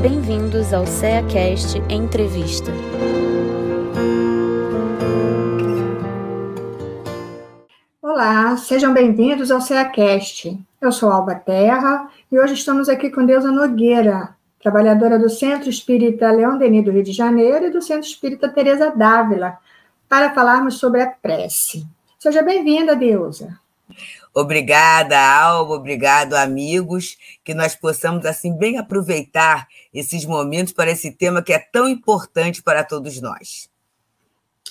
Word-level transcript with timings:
Bem-vindos 0.00 0.72
ao 0.72 0.86
CEACast 0.86 1.82
Entrevista. 1.90 2.70
Olá, 8.00 8.56
sejam 8.56 8.94
bem-vindos 8.94 9.50
ao 9.50 9.60
CEACast. 9.60 10.56
Eu 10.80 10.92
sou 10.92 11.10
Alba 11.10 11.34
Terra 11.34 12.08
e 12.30 12.38
hoje 12.38 12.54
estamos 12.54 12.88
aqui 12.88 13.10
com 13.10 13.26
Deusa 13.26 13.50
Nogueira, 13.50 14.36
trabalhadora 14.62 15.18
do 15.18 15.28
Centro 15.28 15.68
Espírita 15.68 16.30
Leão 16.30 16.56
Denis 16.56 16.84
do 16.84 16.92
Rio 16.92 17.02
de 17.02 17.12
Janeiro 17.12 17.66
e 17.66 17.70
do 17.70 17.82
Centro 17.82 18.08
Espírita 18.08 18.48
Teresa 18.48 18.92
Dávila, 18.94 19.58
para 20.08 20.32
falarmos 20.32 20.78
sobre 20.78 21.02
a 21.02 21.10
prece. 21.10 21.84
Seja 22.20 22.40
bem-vinda, 22.40 22.94
Deusa. 22.94 23.58
Obrigada, 24.40 25.18
Alba, 25.18 25.74
obrigado, 25.74 26.34
amigos, 26.34 27.18
que 27.42 27.52
nós 27.52 27.74
possamos, 27.74 28.24
assim, 28.24 28.56
bem 28.56 28.78
aproveitar 28.78 29.66
esses 29.92 30.24
momentos 30.24 30.72
para 30.72 30.92
esse 30.92 31.10
tema 31.10 31.42
que 31.42 31.52
é 31.52 31.58
tão 31.58 31.88
importante 31.88 32.62
para 32.62 32.84
todos 32.84 33.20
nós. 33.20 33.68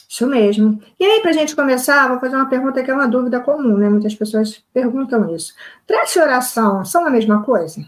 Isso 0.08 0.26
mesmo. 0.26 0.82
E 0.98 1.04
aí, 1.04 1.20
para 1.20 1.32
a 1.32 1.34
gente 1.34 1.54
começar, 1.54 2.08
vou 2.08 2.18
fazer 2.18 2.38
uma 2.38 2.50
pergunta 2.50 2.82
que 2.82 2.90
é 2.90 2.94
uma 2.94 3.10
dúvida 3.10 3.42
comum, 3.42 3.76
né? 3.76 3.90
Muitas 3.90 4.16
pessoas 4.16 4.64
perguntam 4.74 5.36
isso. 5.36 5.54
Prece 5.86 6.18
e 6.18 6.22
oração 6.22 6.86
são 6.86 7.06
a 7.06 7.10
mesma 7.10 7.44
coisa? 7.44 7.86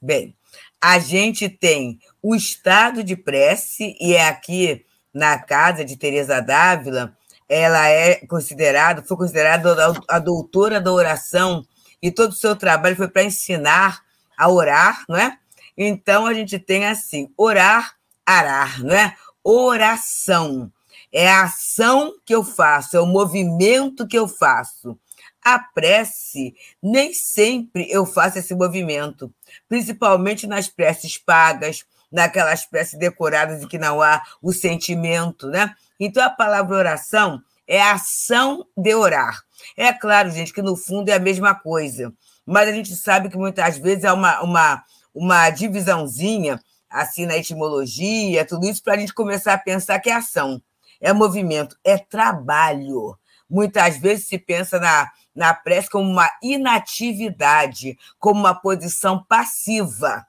Bem, 0.00 0.34
a 0.80 0.98
gente 0.98 1.50
tem 1.50 2.00
o 2.22 2.34
estado 2.34 3.04
de 3.04 3.14
prece, 3.14 3.94
e 4.00 4.14
é 4.14 4.26
aqui 4.26 4.86
na 5.12 5.38
casa 5.38 5.84
de 5.84 5.98
Teresa 5.98 6.40
Dávila, 6.40 7.14
ela 7.50 7.88
é 7.88 8.24
considerada, 8.26 9.02
foi 9.02 9.16
considerada 9.16 9.92
a 10.08 10.20
doutora 10.20 10.80
da 10.80 10.92
oração, 10.92 11.66
e 12.00 12.12
todo 12.12 12.30
o 12.30 12.36
seu 12.36 12.54
trabalho 12.54 12.94
foi 12.94 13.08
para 13.08 13.24
ensinar 13.24 14.02
a 14.38 14.48
orar, 14.48 15.04
não 15.08 15.16
é? 15.16 15.36
Então 15.76 16.26
a 16.26 16.32
gente 16.32 16.60
tem 16.60 16.86
assim, 16.86 17.28
orar, 17.36 17.96
arar, 18.24 18.78
não 18.84 18.94
é? 18.94 19.16
Oração. 19.42 20.72
É 21.12 21.28
a 21.28 21.42
ação 21.42 22.14
que 22.24 22.32
eu 22.32 22.44
faço, 22.44 22.96
é 22.96 23.00
o 23.00 23.06
movimento 23.06 24.06
que 24.06 24.16
eu 24.16 24.28
faço. 24.28 24.96
A 25.44 25.58
prece, 25.58 26.54
nem 26.80 27.12
sempre 27.12 27.90
eu 27.90 28.06
faço 28.06 28.38
esse 28.38 28.54
movimento, 28.54 29.32
principalmente 29.68 30.46
nas 30.46 30.68
preces 30.68 31.18
pagas, 31.18 31.84
naquelas 32.12 32.64
preces 32.64 32.96
decoradas 32.96 33.62
em 33.62 33.66
que 33.66 33.78
não 33.78 34.00
há 34.00 34.22
o 34.40 34.52
sentimento, 34.52 35.48
né? 35.48 35.74
Então, 36.00 36.24
a 36.24 36.30
palavra 36.30 36.74
oração 36.74 37.42
é 37.68 37.80
a 37.80 37.92
ação 37.92 38.66
de 38.74 38.94
orar. 38.94 39.38
É 39.76 39.92
claro, 39.92 40.30
gente, 40.30 40.52
que 40.52 40.62
no 40.62 40.74
fundo 40.74 41.10
é 41.10 41.12
a 41.12 41.20
mesma 41.20 41.54
coisa, 41.54 42.10
mas 42.46 42.68
a 42.68 42.72
gente 42.72 42.96
sabe 42.96 43.28
que 43.28 43.36
muitas 43.36 43.76
vezes 43.76 44.06
há 44.06 44.14
uma, 44.14 44.40
uma, 44.40 44.84
uma 45.14 45.50
divisãozinha, 45.50 46.58
assim, 46.88 47.26
na 47.26 47.36
etimologia, 47.36 48.46
tudo 48.46 48.66
isso, 48.66 48.82
para 48.82 48.94
a 48.94 48.98
gente 48.98 49.12
começar 49.12 49.52
a 49.52 49.58
pensar 49.58 50.00
que 50.00 50.08
é 50.08 50.14
ação, 50.14 50.60
é 51.00 51.12
movimento, 51.12 51.76
é 51.84 51.98
trabalho. 51.98 53.16
Muitas 53.48 53.98
vezes 53.98 54.26
se 54.26 54.38
pensa 54.38 54.80
na, 54.80 55.10
na 55.34 55.52
prece 55.52 55.90
como 55.90 56.10
uma 56.10 56.30
inatividade, 56.42 57.98
como 58.18 58.40
uma 58.40 58.54
posição 58.54 59.22
passiva 59.28 60.26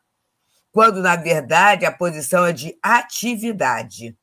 quando, 0.71 1.01
na 1.01 1.15
verdade, 1.15 1.85
a 1.85 1.91
posição 1.91 2.45
é 2.45 2.53
de 2.53 2.77
atividade. 2.81 4.15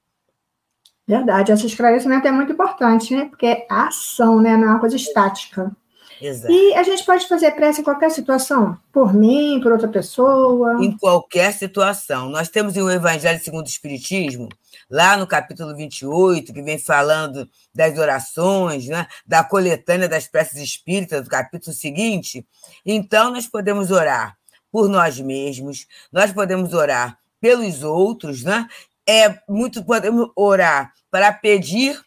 Verdade, 1.09 1.51
esse 1.53 1.67
esclarecimento 1.67 2.29
é 2.29 2.31
muito 2.31 2.53
importante, 2.53 3.17
né? 3.17 3.25
Porque 3.25 3.47
é 3.47 3.67
ação, 3.71 4.43
né? 4.43 4.59
Não 4.59 4.65
é 4.65 4.71
uma 4.73 4.79
coisa 4.79 4.95
estática. 4.95 5.75
Exato. 6.21 6.53
E 6.53 6.75
a 6.75 6.83
gente 6.83 7.03
pode 7.03 7.27
fazer 7.27 7.53
prece 7.53 7.81
em 7.81 7.85
qualquer 7.85 8.11
situação? 8.11 8.77
Por 8.93 9.15
mim, 9.15 9.59
por 9.63 9.73
outra 9.73 9.89
pessoa? 9.89 10.85
Em 10.85 10.95
qualquer 10.95 11.55
situação. 11.55 12.29
Nós 12.29 12.51
temos 12.51 12.77
o 12.77 12.91
Evangelho 12.91 13.43
segundo 13.43 13.65
o 13.65 13.71
Espiritismo, 13.71 14.51
lá 14.91 15.17
no 15.17 15.27
capítulo 15.27 15.75
28, 15.75 16.53
que 16.53 16.61
vem 16.61 16.79
falando 16.79 17.49
das 17.75 17.97
orações, 17.97 18.87
né? 18.87 19.07
da 19.27 19.43
coletânea 19.43 20.09
das 20.09 20.29
preces 20.29 20.61
espíritas, 20.61 21.23
do 21.23 21.31
capítulo 21.31 21.75
seguinte. 21.75 22.45
Então, 22.85 23.33
nós 23.33 23.47
podemos 23.47 23.91
orar 23.91 24.37
por 24.71 24.91
nós 24.91 25.19
mesmos, 25.19 25.87
nós 26.13 26.33
podemos 26.33 26.75
orar 26.75 27.19
pelos 27.41 27.83
outros, 27.83 28.43
né? 28.43 28.67
É 29.09 29.41
muito 29.49 29.83
podemos 29.85 30.29
orar 30.37 30.93
para 31.11 31.33
pedir, 31.33 31.99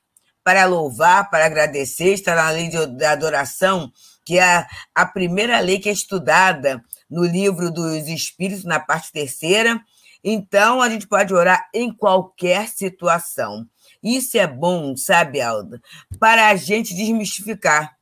para 0.43 0.65
louvar, 0.65 1.29
para 1.29 1.45
agradecer, 1.45 2.13
está 2.13 2.35
na 2.35 2.49
lei 2.51 2.69
de 2.69 3.05
adoração, 3.05 3.91
que 4.23 4.37
é 4.37 4.43
a, 4.43 4.67
a 4.93 5.05
primeira 5.05 5.59
lei 5.59 5.79
que 5.79 5.89
é 5.89 5.91
estudada 5.91 6.83
no 7.09 7.25
livro 7.25 7.71
dos 7.71 8.07
Espíritos, 8.07 8.63
na 8.63 8.79
parte 8.79 9.11
terceira. 9.11 9.81
Então, 10.23 10.81
a 10.81 10.89
gente 10.89 11.07
pode 11.07 11.33
orar 11.33 11.67
em 11.73 11.91
qualquer 11.91 12.67
situação. 12.69 13.67
Isso 14.03 14.37
é 14.37 14.47
bom, 14.47 14.95
sabe, 14.95 15.41
Alda? 15.41 15.81
Para 16.19 16.49
a 16.49 16.55
gente 16.55 16.93
desmistificar. 16.93 17.95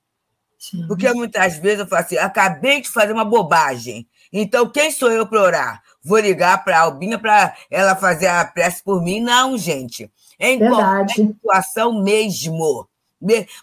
Sim. 0.58 0.86
Porque 0.88 1.12
muitas 1.14 1.58
vezes 1.58 1.80
eu 1.80 1.88
falo 1.88 2.02
assim: 2.02 2.18
acabei 2.18 2.82
de 2.82 2.90
fazer 2.90 3.14
uma 3.14 3.24
bobagem. 3.24 4.08
Então, 4.32 4.70
quem 4.70 4.92
sou 4.92 5.10
eu 5.10 5.26
para 5.26 5.42
orar? 5.42 5.84
Vou 6.04 6.20
ligar 6.20 6.64
para 6.64 6.78
a 6.78 6.82
Albinha 6.82 7.20
para 7.20 7.56
ela 7.70 7.96
fazer 7.96 8.28
a 8.28 8.46
prece 8.46 8.84
por 8.84 9.02
mim? 9.02 9.20
Não, 9.20 9.58
gente. 9.58 10.10
É 10.38 10.52
em 10.52 10.60
qualquer 10.60 11.14
situação 11.14 12.02
mesmo. 12.02 12.88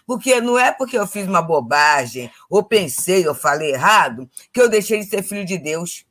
Porque 0.05 0.39
não 0.39 0.57
é 0.57 0.71
porque 0.71 0.97
eu 0.97 1.07
fiz 1.07 1.27
uma 1.27 1.41
bobagem, 1.41 2.31
ou 2.47 2.63
pensei, 2.63 3.27
ou 3.27 3.33
falei 3.33 3.71
errado, 3.71 4.29
que 4.53 4.61
eu 4.61 4.69
deixei 4.69 4.99
de 4.99 5.05
ser 5.05 5.23
filho 5.23 5.43
de 5.43 5.57
Deus. 5.57 6.05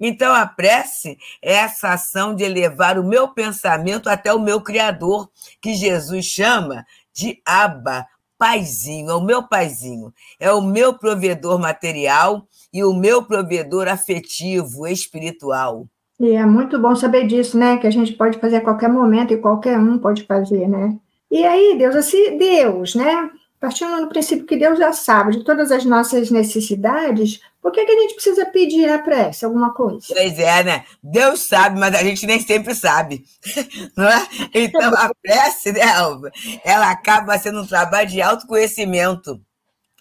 Então, 0.00 0.32
a 0.32 0.46
prece 0.46 1.18
é 1.42 1.54
essa 1.54 1.90
ação 1.90 2.34
de 2.34 2.44
elevar 2.44 2.98
o 2.98 3.04
meu 3.04 3.28
pensamento 3.28 4.08
até 4.08 4.32
o 4.32 4.40
meu 4.40 4.60
Criador, 4.62 5.28
que 5.60 5.74
Jesus 5.74 6.24
chama 6.24 6.86
de 7.12 7.42
Abba, 7.44 8.06
paizinho, 8.38 9.10
é 9.10 9.14
o 9.14 9.20
meu 9.20 9.42
paizinho, 9.42 10.12
é 10.38 10.52
o 10.52 10.62
meu 10.62 10.94
provedor 10.94 11.58
material 11.58 12.46
e 12.72 12.84
o 12.84 12.94
meu 12.94 13.22
provedor 13.22 13.88
afetivo, 13.88 14.86
espiritual. 14.86 15.86
E 16.20 16.32
é 16.32 16.44
muito 16.44 16.78
bom 16.78 16.94
saber 16.96 17.26
disso, 17.26 17.58
né? 17.58 17.76
Que 17.76 17.86
a 17.86 17.90
gente 17.90 18.12
pode 18.12 18.38
fazer 18.38 18.56
a 18.56 18.60
qualquer 18.60 18.88
momento 18.88 19.32
e 19.32 19.36
qualquer 19.36 19.78
um 19.78 19.98
pode 19.98 20.24
fazer, 20.24 20.68
né? 20.68 20.96
E 21.30 21.44
aí, 21.44 21.76
Deus, 21.78 21.94
assim, 21.94 22.38
Deus, 22.38 22.94
né? 22.94 23.30
Partindo 23.60 24.00
do 24.00 24.08
princípio 24.08 24.46
que 24.46 24.56
Deus 24.56 24.78
já 24.78 24.92
sabe 24.92 25.38
de 25.38 25.44
todas 25.44 25.72
as 25.72 25.84
nossas 25.84 26.30
necessidades, 26.30 27.40
por 27.60 27.72
que, 27.72 27.84
que 27.84 27.90
a 27.90 28.00
gente 28.00 28.14
precisa 28.14 28.46
pedir 28.46 28.88
a 28.88 29.00
prece, 29.00 29.44
alguma 29.44 29.74
coisa? 29.74 30.06
Pois 30.08 30.38
é, 30.38 30.62
né? 30.62 30.84
Deus 31.02 31.48
sabe, 31.48 31.78
mas 31.78 31.94
a 31.94 32.02
gente 32.04 32.24
nem 32.24 32.40
sempre 32.40 32.74
sabe. 32.74 33.24
Não 33.96 34.08
é? 34.08 34.28
Então, 34.54 34.94
a 34.94 35.10
prece, 35.20 35.72
né, 35.72 35.82
Alva, 35.82 36.30
ela 36.64 36.90
acaba 36.90 37.36
sendo 37.36 37.62
um 37.62 37.66
trabalho 37.66 38.08
de 38.08 38.22
autoconhecimento. 38.22 39.40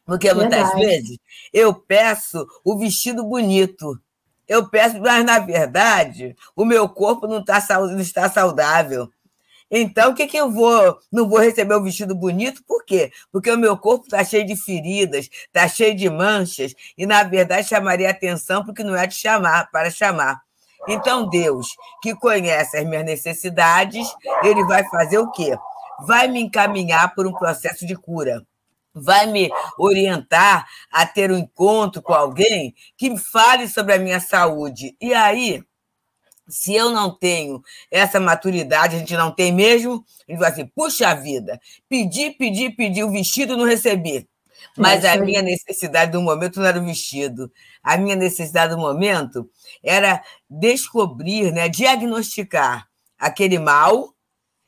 Porque 0.05 0.33
muitas 0.33 0.69
Verdade. 0.69 0.85
vezes 0.85 1.17
eu 1.51 1.73
peço 1.73 2.47
o 2.63 2.77
vestido 2.77 3.25
bonito. 3.25 3.99
Eu 4.47 4.69
peço, 4.69 5.01
mas 5.01 5.25
na 5.25 5.39
verdade, 5.39 6.33
o 6.55 6.63
meu 6.63 6.87
corpo 6.87 7.27
não, 7.27 7.43
tá, 7.43 7.59
não 7.69 7.99
está 7.99 8.29
saudável. 8.29 9.09
Então, 9.69 10.11
o 10.11 10.15
que, 10.15 10.27
que 10.27 10.37
eu 10.37 10.49
vou? 10.49 10.97
Não 11.11 11.27
vou 11.27 11.39
receber 11.39 11.75
um 11.75 11.83
vestido 11.83 12.15
bonito? 12.15 12.63
Por 12.65 12.85
quê? 12.85 13.11
Porque 13.31 13.51
o 13.51 13.57
meu 13.57 13.77
corpo 13.77 14.05
está 14.05 14.23
cheio 14.23 14.45
de 14.45 14.55
feridas, 14.55 15.29
está 15.45 15.67
cheio 15.67 15.93
de 15.95 16.09
manchas, 16.09 16.73
e 16.97 17.05
na 17.05 17.23
verdade 17.23 17.67
chamaria 17.67 18.09
atenção 18.09 18.63
porque 18.63 18.83
não 18.83 18.95
é 18.95 19.05
de 19.05 19.15
chamar, 19.15 19.69
para 19.71 19.91
chamar. 19.91 20.41
Então, 20.87 21.29
Deus, 21.29 21.67
que 22.01 22.15
conhece 22.15 22.77
as 22.77 22.85
minhas 22.85 23.03
necessidades, 23.03 24.07
ele 24.41 24.63
vai 24.65 24.87
fazer 24.89 25.17
o 25.17 25.29
quê? 25.31 25.57
Vai 26.05 26.27
me 26.27 26.39
encaminhar 26.39 27.13
por 27.13 27.27
um 27.27 27.33
processo 27.33 27.85
de 27.85 27.95
cura. 27.95 28.45
Vai 28.93 29.27
me 29.27 29.49
orientar 29.77 30.65
a 30.91 31.05
ter 31.05 31.29
um 31.31 31.37
encontro 31.37 32.01
com 32.01 32.13
alguém 32.13 32.73
que 32.97 33.15
fale 33.17 33.67
sobre 33.67 33.93
a 33.93 33.99
minha 33.99 34.19
saúde. 34.19 34.95
E 35.01 35.13
aí, 35.13 35.61
se 36.47 36.73
eu 36.73 36.91
não 36.91 37.11
tenho 37.11 37.61
essa 37.91 38.19
maturidade, 38.19 38.95
a 38.95 38.99
gente 38.99 39.15
não 39.15 39.31
tem 39.31 39.51
mesmo, 39.51 40.03
ele 40.27 40.37
vai 40.37 40.51
assim, 40.51 40.65
puxa 40.65 41.13
vida, 41.15 41.59
pedi, 41.89 42.31
pedi, 42.31 42.69
pedi 42.69 43.03
o 43.03 43.11
vestido, 43.11 43.57
não 43.57 43.65
recebi. 43.65 44.27
Mas 44.77 45.03
a 45.05 45.17
minha 45.17 45.41
necessidade 45.41 46.11
do 46.11 46.21
momento 46.21 46.59
não 46.59 46.67
era 46.67 46.79
o 46.79 46.85
vestido. 46.85 47.51
A 47.83 47.97
minha 47.97 48.15
necessidade 48.15 48.75
do 48.75 48.79
momento 48.79 49.49
era 49.83 50.23
descobrir, 50.49 51.51
né, 51.51 51.67
diagnosticar 51.69 52.87
aquele 53.17 53.59
mal 53.59 54.13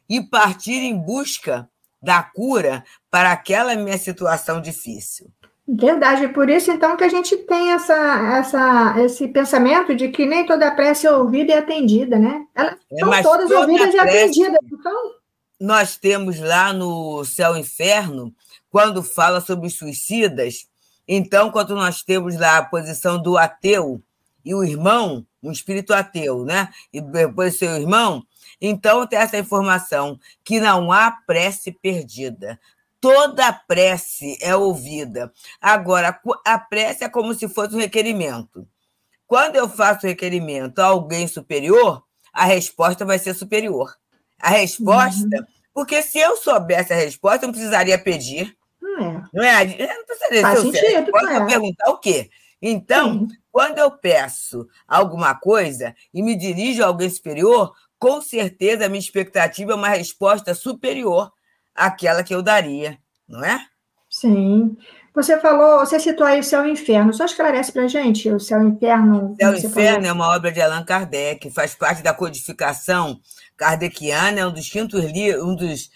e 0.08 0.22
partir 0.22 0.81
em 0.81 0.98
busca 0.98 1.70
da 2.02 2.24
cura 2.24 2.84
para 3.12 3.31
aquela 3.31 3.76
minha 3.76 3.98
situação 3.98 4.62
difícil. 4.62 5.31
Verdade, 5.71 6.25
é 6.25 6.27
por 6.30 6.50
isso 6.50 6.71
então 6.71 6.98
que 6.98 7.04
a 7.04 7.10
gente 7.10 7.38
tem 7.38 7.74
essa, 7.74 7.94
essa, 8.38 8.95
esse 9.00 9.27
pensamento 9.27 9.95
de 9.95 10.10
que 10.10 10.25
nem 10.25 10.45
toda 10.45 10.71
prece 10.71 11.06
é 11.06 11.12
ouvida 11.12 11.51
e 11.51 11.56
atendida, 11.56 12.18
né? 12.18 12.44
Elas 12.56 12.75
é, 12.92 13.00
são 13.00 13.21
todas 13.21 13.51
ouvidas 13.51 13.94
e 13.94 14.00
atendidas. 14.00 14.60
Então... 14.71 15.13
Nós 15.60 15.95
temos 15.95 16.39
lá 16.39 16.74
no 16.74 17.24
Céu 17.24 17.56
e 17.56 17.60
Inferno, 17.60 18.33
quando 18.71 19.04
fala 19.04 19.42
sobre 19.42 19.68
os 19.68 19.77
suicidas, 19.77 20.68
então, 21.12 21.50
quando 21.51 21.75
nós 21.75 22.04
temos 22.04 22.38
lá 22.38 22.57
a 22.57 22.66
posição 22.66 23.19
do 23.19 23.36
ateu 23.36 24.00
e 24.45 24.54
o 24.54 24.63
irmão, 24.63 25.25
um 25.42 25.51
espírito 25.51 25.92
ateu, 25.92 26.45
né? 26.45 26.69
E 26.94 27.01
depois 27.01 27.57
seu 27.57 27.75
irmão, 27.77 28.24
então 28.62 29.07
tem 29.07 29.18
essa 29.18 29.38
informação 29.38 30.19
que 30.44 30.60
não 30.60 30.92
há 30.92 31.12
prece 31.12 31.71
perdida. 31.71 32.60
Toda 33.01 33.54
prece 33.54 34.38
é 34.42 34.56
ouvida. 34.56 35.31
Agora, 35.62 36.19
a 36.46 36.60
prece 36.60 37.04
é 37.04 37.10
como 37.10 37.34
se 37.34 37.48
fosse 37.48 37.75
um 37.75 37.80
requerimento. 37.80 38.68
Quando 39.25 39.56
eu 39.56 39.69
faço 39.69 40.07
requerimento 40.07 40.80
a 40.80 40.88
alguém 40.88 41.28
superior, 41.28 42.04
a 42.34 42.46
resposta 42.46 43.06
vai 43.06 43.19
ser 43.19 43.34
superior. 43.34 43.96
A 44.42 44.50
resposta, 44.50 45.38
uhum. 45.38 45.46
porque 45.74 46.01
se 46.01 46.18
eu 46.18 46.36
soubesse 46.38 46.92
a 46.92 46.96
resposta, 46.96 47.46
eu 47.46 47.48
não 47.48 47.54
precisaria 47.54 47.98
pedir. 47.98 48.57
Não 48.81 49.00
é. 49.00 49.24
Não 49.34 49.44
é? 49.44 49.63
Eu 49.63 49.95
não 49.95 50.06
precisaria 50.06 50.42
Faz 50.42 50.60
sentido, 50.60 50.86
resposta, 50.86 51.34
é. 51.34 51.45
perguntar 51.45 51.90
o 51.90 51.98
quê? 52.00 52.30
Então, 52.62 53.28
quando 53.52 53.78
eu 53.78 53.92
peço 53.92 54.68
alguma 54.88 55.34
coisa 55.36 55.95
e 56.13 56.22
me 56.22 56.36
dirijo 56.36 56.84
a 56.84 56.88
alguém 56.88 57.10
superior, 57.10 57.74
com 57.98 58.22
certeza 58.22 58.86
a 58.86 58.90
minha 58.90 59.00
expectativa 59.00 59.72
é 59.72 59.75
uma 59.75 59.90
resposta 59.90 60.54
superior 60.54 61.31
àquela 61.80 62.24
que 62.24 62.36
eu 62.36 62.42
daria, 62.44 62.98
não 63.28 63.44
é? 63.44 63.60
Sim. 64.10 64.76
Você 65.16 65.40
falou, 65.40 65.80
você 65.80 66.00
citou 66.00 66.26
aí 66.26 66.40
o 66.40 66.44
Céu 66.44 66.66
e 66.66 66.70
o 66.70 66.72
Inferno. 66.72 67.14
Só 67.14 67.26
esclarece 67.26 67.72
para 67.72 67.84
a 67.84 67.88
gente 67.88 68.30
o 68.30 68.40
Céu 68.40 68.62
e 68.62 68.66
o 68.66 68.68
Inferno. 68.70 69.31
O 69.31 69.36
Céu 69.36 69.54
e 69.54 69.60
Inferno 69.60 70.06
é 70.06 70.12
uma 70.12 70.36
obra 70.36 70.52
de 70.52 70.62
Allan 70.62 70.84
Kardec, 70.84 71.50
faz 71.52 71.74
parte 71.74 72.04
da 72.04 72.14
codificação 72.14 73.20
kardeciana, 73.58 74.40
é 74.40 74.46
um 74.46 74.54
dos 74.54 74.70
quintos 74.70 75.04
livros, 75.04 75.44
um 75.44 75.56
dos 75.56 75.90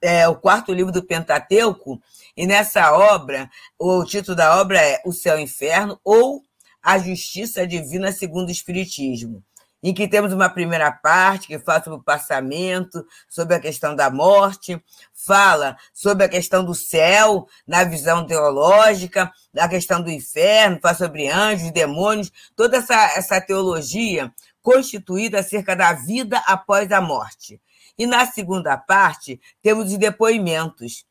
é, 0.00 0.26
o 0.28 0.34
quarto 0.34 0.72
livro 0.72 0.92
do 0.92 1.02
Pentateuco, 1.02 2.00
e 2.36 2.46
nessa 2.46 2.92
obra, 2.92 3.50
o 3.78 4.04
título 4.04 4.36
da 4.36 4.58
obra 4.60 4.80
é 4.80 5.02
O 5.04 5.12
Céu 5.12 5.36
e 5.36 5.40
o 5.40 5.44
Inferno 5.44 6.00
ou 6.02 6.42
A 6.82 6.98
Justiça 6.98 7.66
Divina 7.66 8.12
segundo 8.12 8.48
o 8.48 8.52
Espiritismo 8.52 9.44
em 9.82 9.94
que 9.94 10.06
temos 10.06 10.32
uma 10.32 10.48
primeira 10.48 10.92
parte 10.92 11.46
que 11.46 11.58
fala 11.58 11.82
sobre 11.82 11.98
o 11.98 12.02
passamento, 12.02 13.04
sobre 13.28 13.54
a 13.54 13.60
questão 13.60 13.96
da 13.96 14.10
morte, 14.10 14.82
fala 15.14 15.76
sobre 15.92 16.24
a 16.24 16.28
questão 16.28 16.64
do 16.64 16.74
céu 16.74 17.46
na 17.66 17.84
visão 17.84 18.26
teológica, 18.26 19.32
a 19.56 19.68
questão 19.68 20.02
do 20.02 20.10
inferno, 20.10 20.78
fala 20.82 20.94
sobre 20.94 21.28
anjos, 21.28 21.70
demônios, 21.70 22.30
toda 22.54 22.76
essa, 22.76 22.94
essa 23.16 23.40
teologia 23.40 24.32
constituída 24.62 25.40
acerca 25.40 25.74
da 25.74 25.92
vida 25.92 26.38
após 26.46 26.92
a 26.92 27.00
morte. 27.00 27.60
E 27.98 28.06
na 28.06 28.26
segunda 28.26 28.76
parte, 28.76 29.40
temos 29.62 29.92
os 29.92 29.98
depoimentos, 29.98 31.04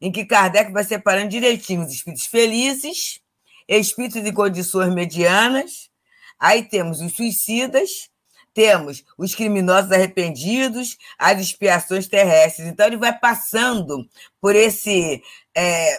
em 0.00 0.12
que 0.12 0.24
Kardec 0.24 0.72
vai 0.72 0.84
separando 0.84 1.30
direitinho 1.30 1.82
os 1.82 1.92
espíritos 1.92 2.26
felizes, 2.26 3.20
espíritos 3.68 4.24
em 4.24 4.32
condições 4.32 4.92
medianas, 4.92 5.90
aí 6.38 6.62
temos 6.62 7.00
os 7.00 7.14
suicidas, 7.14 8.10
temos 8.56 9.04
os 9.18 9.34
criminosos 9.34 9.92
arrependidos, 9.92 10.96
as 11.18 11.38
expiações 11.38 12.08
terrestres. 12.08 12.66
Então, 12.66 12.86
ele 12.86 12.96
vai 12.96 13.16
passando 13.16 14.08
por 14.40 14.56
esse. 14.56 15.22
É, 15.54 15.98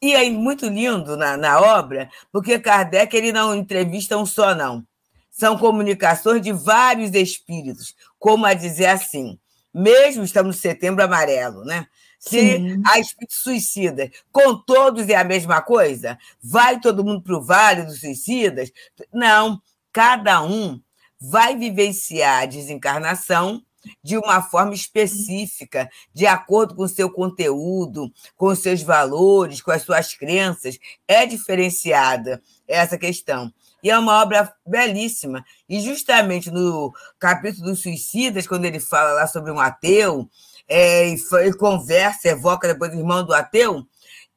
e 0.00 0.16
aí, 0.16 0.30
muito 0.30 0.66
lindo 0.66 1.18
na, 1.18 1.36
na 1.36 1.60
obra, 1.60 2.08
porque 2.32 2.58
Kardec 2.58 3.14
ele 3.14 3.30
não 3.30 3.54
entrevista 3.54 4.16
um 4.16 4.24
só, 4.24 4.54
não. 4.54 4.82
São 5.30 5.58
comunicações 5.58 6.40
de 6.40 6.50
vários 6.50 7.12
espíritos, 7.12 7.94
como 8.18 8.46
a 8.46 8.54
dizer 8.54 8.86
assim, 8.86 9.38
mesmo 9.72 10.24
estamos 10.24 10.56
no 10.56 10.62
setembro 10.62 11.04
amarelo, 11.04 11.62
né? 11.62 11.86
Se 12.18 12.56
Sim. 12.56 12.82
há 12.86 12.98
espírito 12.98 13.34
suicida, 13.34 14.10
com 14.32 14.56
todos 14.56 15.06
é 15.10 15.14
a 15.14 15.22
mesma 15.22 15.60
coisa? 15.60 16.18
Vai 16.42 16.80
todo 16.80 17.04
mundo 17.04 17.22
para 17.22 17.36
o 17.36 17.42
vale 17.42 17.82
dos 17.82 18.00
suicidas? 18.00 18.72
Não, 19.12 19.60
cada 19.92 20.42
um 20.42 20.80
vai 21.20 21.56
vivenciar 21.56 22.42
a 22.42 22.46
desencarnação 22.46 23.62
de 24.02 24.16
uma 24.18 24.42
forma 24.42 24.74
específica, 24.74 25.88
de 26.12 26.26
acordo 26.26 26.74
com 26.74 26.82
o 26.82 26.88
seu 26.88 27.10
conteúdo, 27.10 28.12
com 28.36 28.46
os 28.46 28.58
seus 28.58 28.82
valores, 28.82 29.62
com 29.62 29.70
as 29.70 29.82
suas 29.82 30.14
crenças. 30.14 30.78
É 31.06 31.24
diferenciada 31.26 32.42
essa 32.66 32.98
questão. 32.98 33.52
E 33.82 33.90
é 33.90 33.98
uma 33.98 34.20
obra 34.20 34.52
belíssima. 34.66 35.44
E 35.68 35.80
justamente 35.80 36.50
no 36.50 36.92
capítulo 37.18 37.66
dos 37.66 37.80
suicidas, 37.80 38.46
quando 38.46 38.64
ele 38.64 38.80
fala 38.80 39.12
lá 39.12 39.26
sobre 39.26 39.52
um 39.52 39.60
ateu, 39.60 40.28
é, 40.66 41.08
e, 41.08 41.52
conversa, 41.56 42.28
evoca 42.28 42.68
depois 42.68 42.92
o 42.92 42.98
irmão 42.98 43.24
do 43.24 43.32
ateu, 43.32 43.86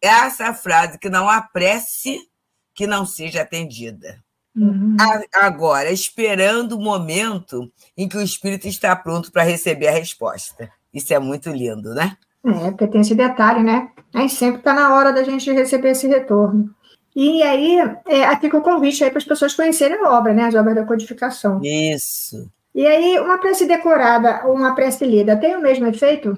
essa 0.01 0.53
frase 0.53 0.97
que 0.97 1.09
não 1.09 1.29
há 1.29 1.41
prece 1.41 2.19
que 2.73 2.87
não 2.87 3.05
seja 3.05 3.41
atendida. 3.41 4.23
Uhum. 4.56 4.98
Agora, 5.33 5.92
esperando 5.92 6.74
o 6.74 6.81
momento 6.81 7.71
em 7.98 8.07
que 8.07 8.18
o 8.18 8.21
espírito 8.21 8.68
está 8.68 8.95
pronto 8.95 9.31
para 9.31 9.44
receber 9.44 9.88
a 9.88 9.92
resposta. 9.92 10.69
Isso 10.94 11.13
é 11.13 11.19
muito 11.19 11.50
lindo, 11.50 11.94
né? 11.94 12.18
É, 12.44 12.71
porque 12.71 12.88
tem 12.88 13.01
esse 13.01 13.15
detalhe, 13.15 13.63
né? 13.63 13.89
Nem 14.13 14.27
sempre 14.27 14.59
está 14.59 14.74
na 14.74 14.95
hora 14.95 15.13
da 15.13 15.24
gente 15.24 15.51
receber 15.51 15.92
esse 15.92 16.07
retorno. 16.07 16.69
E 17.15 17.42
aí, 17.44 17.77
é, 18.07 18.25
aqui 18.25 18.50
com 18.50 18.57
o 18.57 18.62
convite 18.62 19.03
aí 19.03 19.09
para 19.09 19.19
as 19.19 19.25
pessoas 19.25 19.53
conhecerem 19.53 19.98
a 19.98 20.18
obra, 20.18 20.33
né? 20.33 20.45
As 20.45 20.56
obras 20.56 20.75
da 20.75 20.86
codificação. 20.86 21.62
Isso. 21.63 22.50
E 22.74 22.86
aí, 22.88 23.19
uma 23.19 23.38
prece 23.38 23.65
decorada 23.65 24.44
ou 24.45 24.56
uma 24.56 24.74
prece 24.74 25.06
lida 25.06 25.38
tem 25.38 25.56
o 25.56 25.62
mesmo 25.62 25.88
efeito? 25.88 26.38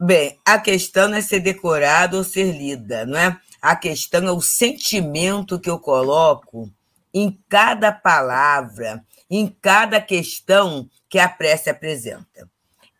Bem, 0.00 0.38
a 0.44 0.58
questão 0.58 1.08
não 1.08 1.16
é 1.16 1.20
ser 1.20 1.40
decorada 1.40 2.16
ou 2.16 2.24
ser 2.24 2.52
lida, 2.56 3.04
não 3.04 3.18
é? 3.18 3.36
A 3.60 3.76
questão 3.76 4.26
é 4.26 4.32
o 4.32 4.40
sentimento 4.40 5.60
que 5.60 5.70
eu 5.70 5.78
coloco 5.78 6.70
em 7.12 7.38
cada 7.48 7.92
palavra, 7.92 9.04
em 9.30 9.46
cada 9.46 10.00
questão 10.00 10.88
que 11.08 11.18
a 11.18 11.28
prece 11.28 11.68
apresenta. 11.68 12.48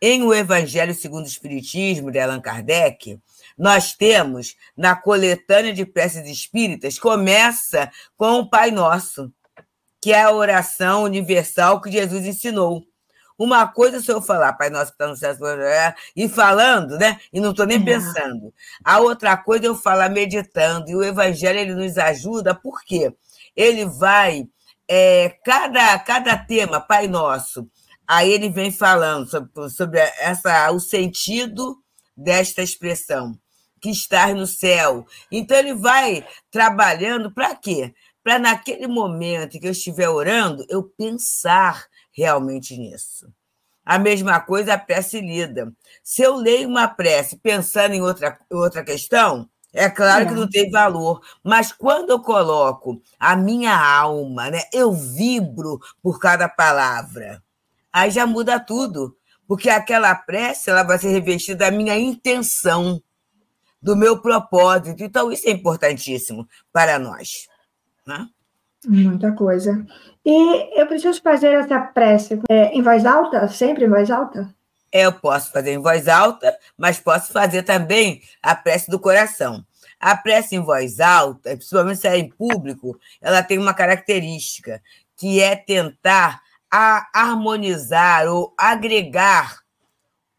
Em 0.01 0.23
O 0.23 0.33
Evangelho 0.33 0.93
segundo 0.93 1.23
o 1.23 1.29
Espiritismo, 1.29 2.11
de 2.11 2.19
Allan 2.19 2.41
Kardec, 2.41 3.19
nós 3.57 3.93
temos, 3.93 4.55
na 4.75 4.95
coletânea 4.95 5.73
de 5.73 5.85
preces 5.85 6.27
espíritas, 6.27 6.99
começa 6.99 7.89
com 8.17 8.39
o 8.39 8.49
Pai 8.49 8.71
Nosso, 8.71 9.31
que 10.01 10.11
é 10.11 10.23
a 10.23 10.31
oração 10.31 11.03
universal 11.03 11.79
que 11.79 11.91
Jesus 11.91 12.25
ensinou. 12.25 12.83
Uma 13.37 13.67
coisa 13.67 13.99
se 14.01 14.11
eu 14.11 14.21
falar, 14.21 14.53
Pai 14.53 14.69
Nosso 14.69 14.87
que 14.87 15.03
está 15.03 15.07
no 15.07 15.15
céu, 15.15 15.35
e 16.15 16.29
falando, 16.29 16.97
né? 16.97 17.19
E 17.31 17.39
não 17.39 17.51
estou 17.51 17.65
nem 17.65 17.77
é. 17.77 17.83
pensando. 17.83 18.53
A 18.83 18.99
outra 18.99 19.35
coisa 19.37 19.65
é 19.65 19.69
eu 19.69 19.75
falar 19.75 20.09
meditando. 20.09 20.89
E 20.89 20.95
o 20.95 21.03
Evangelho 21.03 21.59
ele 21.59 21.73
nos 21.73 21.97
ajuda, 21.97 22.53
por 22.53 22.83
quê? 22.83 23.13
Ele 23.55 23.85
vai, 23.85 24.47
é, 24.87 25.29
cada, 25.43 25.97
cada 25.99 26.37
tema, 26.37 26.79
Pai 26.79 27.07
Nosso, 27.07 27.69
aí 28.07 28.31
ele 28.31 28.49
vem 28.49 28.71
falando 28.71 29.29
sobre, 29.29 29.69
sobre 29.69 29.99
essa, 29.99 30.71
o 30.71 30.79
sentido 30.79 31.77
desta 32.15 32.61
expressão, 32.61 33.37
que 33.81 33.89
está 33.89 34.33
no 34.33 34.47
céu. 34.47 35.05
Então, 35.31 35.57
ele 35.57 35.73
vai 35.73 36.25
trabalhando 36.51 37.31
para 37.31 37.55
quê? 37.55 37.93
Para 38.23 38.39
naquele 38.39 38.87
momento 38.87 39.59
que 39.59 39.67
eu 39.67 39.71
estiver 39.71 40.09
orando, 40.09 40.65
eu 40.69 40.83
pensar 40.83 41.85
realmente 42.15 42.77
nisso. 42.77 43.27
A 43.85 43.99
mesma 43.99 44.39
coisa 44.39 44.75
a 44.75 44.77
prece 44.77 45.19
lida. 45.19 45.73
Se 46.01 46.21
eu 46.21 46.35
leio 46.35 46.69
uma 46.69 46.87
prece 46.87 47.37
pensando 47.37 47.93
em 47.93 48.01
outra, 48.01 48.39
outra 48.49 48.83
questão, 48.83 49.49
é 49.73 49.89
claro 49.89 50.23
é. 50.23 50.27
que 50.27 50.33
não 50.33 50.47
tem 50.47 50.69
valor, 50.69 51.19
mas 51.43 51.71
quando 51.71 52.11
eu 52.11 52.19
coloco 52.19 53.01
a 53.19 53.35
minha 53.35 53.75
alma, 53.75 54.51
né, 54.51 54.61
eu 54.71 54.91
vibro 54.93 55.79
por 56.01 56.19
cada 56.19 56.47
palavra, 56.47 57.41
aí 57.91 58.11
já 58.11 58.27
muda 58.27 58.59
tudo, 58.59 59.17
porque 59.47 59.69
aquela 59.69 60.13
prece 60.13 60.69
ela 60.69 60.83
vai 60.83 60.99
ser 60.99 61.09
revestida 61.09 61.65
da 61.65 61.71
minha 61.71 61.97
intenção, 61.97 63.01
do 63.81 63.95
meu 63.95 64.21
propósito. 64.21 65.03
Então, 65.03 65.31
isso 65.31 65.47
é 65.47 65.51
importantíssimo 65.51 66.47
para 66.71 66.97
nós. 66.97 67.47
Né? 68.07 68.27
Muita 68.87 69.33
coisa. 69.33 69.85
E 70.25 70.79
eu 70.79 70.87
preciso 70.87 71.21
fazer 71.21 71.53
essa 71.53 71.79
prece 71.79 72.39
é, 72.49 72.73
em 72.73 72.81
voz 72.81 73.05
alta? 73.05 73.47
Sempre 73.47 73.85
em 73.85 73.89
voz 73.89 74.09
alta? 74.09 74.53
Eu 74.93 75.11
posso 75.11 75.51
fazer 75.51 75.73
em 75.73 75.81
voz 75.81 76.07
alta, 76.07 76.55
mas 76.77 76.99
posso 76.99 77.33
fazer 77.33 77.63
também 77.63 78.21
a 78.43 78.55
prece 78.55 78.91
do 78.91 78.99
coração. 78.99 79.65
A 79.99 80.15
prece 80.15 80.55
em 80.55 80.59
voz 80.59 80.99
alta, 80.99 81.57
principalmente 81.57 82.01
se 82.01 82.07
é 82.07 82.15
em 82.15 82.29
público, 82.29 82.99
ela 83.19 83.41
tem 83.41 83.57
uma 83.57 83.73
característica, 83.73 84.79
que 85.17 85.41
é 85.41 85.55
tentar 85.55 86.41
harmonizar 86.69 88.27
ou 88.27 88.53
agregar 88.55 89.63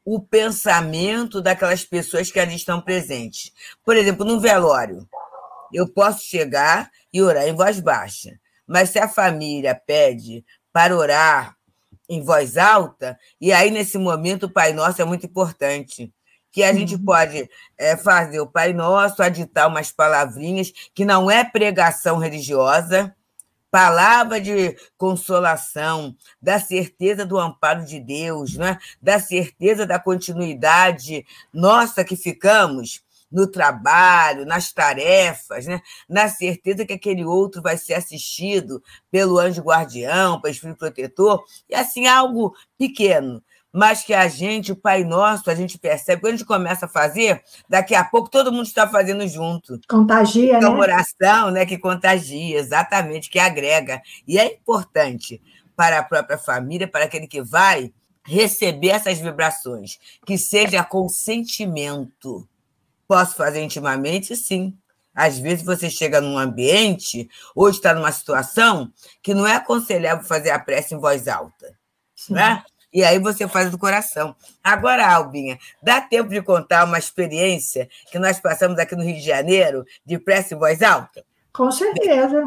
o 0.04 0.20
pensamento 0.20 1.40
daquelas 1.40 1.84
pessoas 1.84 2.30
que 2.30 2.38
ali 2.38 2.54
estão 2.54 2.80
presentes. 2.80 3.52
Por 3.84 3.96
exemplo, 3.96 4.24
no 4.24 4.38
velório, 4.38 5.08
eu 5.72 5.88
posso 5.88 6.24
chegar 6.24 6.90
e 7.12 7.20
orar 7.22 7.48
em 7.48 7.54
voz 7.54 7.80
baixa, 7.80 8.38
mas 8.66 8.90
se 8.90 8.98
a 8.98 9.08
família 9.08 9.74
pede 9.74 10.44
para 10.72 10.96
orar 10.96 11.56
em 12.08 12.22
voz 12.22 12.56
alta, 12.56 13.18
e 13.40 13.52
aí 13.52 13.70
nesse 13.70 13.98
momento 13.98 14.44
o 14.44 14.50
Pai 14.50 14.72
Nosso 14.72 15.00
é 15.00 15.04
muito 15.04 15.26
importante, 15.26 16.12
que 16.52 16.62
a 16.62 16.72
gente 16.72 16.94
uhum. 16.94 17.04
pode 17.04 17.50
é, 17.76 17.96
fazer 17.96 18.40
o 18.40 18.46
Pai 18.46 18.72
Nosso, 18.72 19.22
aditar 19.22 19.68
umas 19.68 19.90
palavrinhas, 19.90 20.72
que 20.94 21.04
não 21.04 21.30
é 21.30 21.44
pregação 21.44 22.18
religiosa, 22.18 23.14
palavra 23.74 24.40
de 24.40 24.76
consolação, 24.96 26.14
da 26.40 26.60
certeza 26.60 27.26
do 27.26 27.36
amparo 27.36 27.84
de 27.84 27.98
Deus, 27.98 28.54
né? 28.54 28.78
da 29.02 29.18
certeza 29.18 29.84
da 29.84 29.98
continuidade 29.98 31.26
nossa 31.52 32.04
que 32.04 32.14
ficamos 32.14 33.03
no 33.34 33.48
trabalho, 33.48 34.46
nas 34.46 34.72
tarefas, 34.72 35.66
né? 35.66 35.82
na 36.08 36.28
certeza 36.28 36.86
que 36.86 36.92
aquele 36.92 37.24
outro 37.24 37.60
vai 37.60 37.76
ser 37.76 37.94
assistido 37.94 38.80
pelo 39.10 39.40
anjo 39.40 39.60
guardião, 39.60 40.40
pelo 40.40 40.54
espírito 40.54 40.78
protetor, 40.78 41.44
e 41.68 41.74
assim 41.74 42.06
algo 42.06 42.54
pequeno, 42.78 43.42
mas 43.72 44.04
que 44.04 44.14
a 44.14 44.28
gente, 44.28 44.70
o 44.70 44.76
Pai 44.76 45.02
Nosso, 45.02 45.50
a 45.50 45.54
gente 45.56 45.76
percebe, 45.76 46.20
quando 46.20 46.34
a 46.34 46.36
gente 46.36 46.46
começa 46.46 46.86
a 46.86 46.88
fazer, 46.88 47.42
daqui 47.68 47.92
a 47.92 48.04
pouco 48.04 48.30
todo 48.30 48.52
mundo 48.52 48.66
está 48.66 48.86
fazendo 48.86 49.26
junto. 49.26 49.80
Contagia, 49.88 50.60
né? 50.60 50.64
É 50.64 50.68
uma 50.68 50.78
oração 50.78 51.50
né, 51.50 51.66
que 51.66 51.76
contagia, 51.76 52.56
exatamente, 52.56 53.28
que 53.28 53.40
agrega. 53.40 54.00
E 54.28 54.38
é 54.38 54.46
importante 54.46 55.42
para 55.74 55.98
a 55.98 56.04
própria 56.04 56.38
família, 56.38 56.86
para 56.86 57.06
aquele 57.06 57.26
que 57.26 57.42
vai 57.42 57.92
receber 58.24 58.90
essas 58.90 59.18
vibrações, 59.18 59.98
que 60.24 60.38
seja 60.38 60.84
com 60.84 61.08
sentimento. 61.08 62.48
Posso 63.14 63.36
fazer 63.36 63.62
intimamente? 63.62 64.34
Sim. 64.34 64.76
Às 65.14 65.38
vezes 65.38 65.64
você 65.64 65.88
chega 65.88 66.20
num 66.20 66.36
ambiente 66.36 67.30
ou 67.54 67.68
está 67.68 67.94
numa 67.94 68.10
situação 68.10 68.92
que 69.22 69.32
não 69.32 69.46
é 69.46 69.54
aconselhável 69.54 70.24
fazer 70.24 70.50
a 70.50 70.58
prece 70.58 70.96
em 70.96 70.98
voz 70.98 71.28
alta. 71.28 71.78
Sim. 72.16 72.34
Né? 72.34 72.64
E 72.92 73.04
aí 73.04 73.20
você 73.20 73.46
faz 73.46 73.70
do 73.70 73.78
coração. 73.78 74.34
Agora, 74.64 75.06
Albinha, 75.06 75.60
dá 75.80 76.00
tempo 76.00 76.28
de 76.28 76.42
contar 76.42 76.84
uma 76.84 76.98
experiência 76.98 77.88
que 78.10 78.18
nós 78.18 78.40
passamos 78.40 78.80
aqui 78.80 78.96
no 78.96 79.04
Rio 79.04 79.14
de 79.14 79.24
Janeiro, 79.24 79.84
de 80.04 80.18
prece 80.18 80.56
em 80.56 80.58
voz 80.58 80.82
alta? 80.82 81.24
Com 81.52 81.70
certeza. 81.70 82.44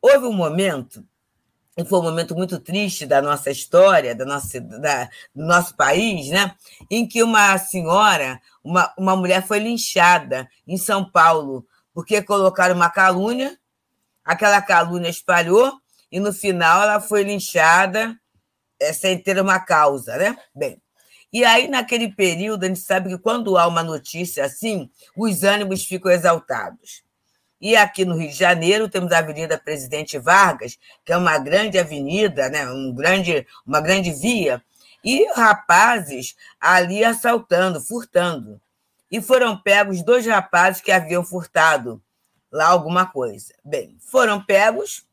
Houve 0.00 0.24
um 0.24 0.32
momento, 0.32 1.04
foi 1.84 1.98
um 2.00 2.02
momento 2.02 2.34
muito 2.34 2.58
triste 2.58 3.06
da 3.06 3.22
nossa 3.22 3.50
história, 3.50 4.14
da 4.14 4.24
nossa, 4.24 4.60
da, 4.60 5.04
do 5.34 5.44
nosso 5.44 5.76
país, 5.76 6.28
né? 6.28 6.54
em 6.90 7.06
que 7.06 7.22
uma 7.22 7.56
senhora, 7.58 8.40
uma, 8.62 8.92
uma 8.98 9.16
mulher 9.16 9.46
foi 9.46 9.58
linchada 9.58 10.48
em 10.66 10.76
São 10.76 11.08
Paulo, 11.08 11.66
porque 11.94 12.22
colocaram 12.22 12.74
uma 12.74 12.90
calúnia, 12.90 13.58
aquela 14.24 14.60
calúnia 14.60 15.08
espalhou, 15.08 15.72
e 16.10 16.18
no 16.18 16.32
final 16.32 16.82
ela 16.82 17.00
foi 17.00 17.22
linchada 17.22 18.18
é, 18.80 18.92
sem 18.92 19.18
ter 19.18 19.40
uma 19.40 19.60
causa, 19.60 20.16
né? 20.16 20.36
Bem, 20.54 20.80
e 21.32 21.44
aí, 21.44 21.68
naquele 21.68 22.10
período, 22.10 22.64
a 22.64 22.68
gente 22.68 22.80
sabe 22.80 23.10
que 23.10 23.18
quando 23.18 23.58
há 23.58 23.66
uma 23.66 23.82
notícia 23.82 24.44
assim, 24.44 24.90
os 25.14 25.42
ânimos 25.42 25.84
ficam 25.84 26.10
exaltados. 26.10 27.02
E 27.60 27.76
aqui 27.76 28.04
no 28.04 28.16
Rio 28.16 28.28
de 28.28 28.36
Janeiro 28.36 28.88
temos 28.88 29.10
a 29.10 29.18
Avenida 29.18 29.58
Presidente 29.58 30.18
Vargas, 30.18 30.78
que 31.04 31.12
é 31.12 31.16
uma 31.16 31.38
grande 31.38 31.78
avenida, 31.78 32.48
né? 32.48 32.70
um 32.70 32.94
grande, 32.94 33.46
uma 33.66 33.80
grande 33.80 34.12
via, 34.12 34.62
e 35.02 35.26
rapazes 35.32 36.36
ali 36.60 37.04
assaltando, 37.04 37.80
furtando. 37.80 38.60
E 39.10 39.20
foram 39.20 39.56
pegos 39.60 40.02
dois 40.02 40.26
rapazes 40.26 40.80
que 40.80 40.92
haviam 40.92 41.24
furtado 41.24 42.00
lá 42.50 42.68
alguma 42.68 43.06
coisa. 43.06 43.54
Bem, 43.64 43.96
foram 44.00 44.42
pegos 44.42 45.04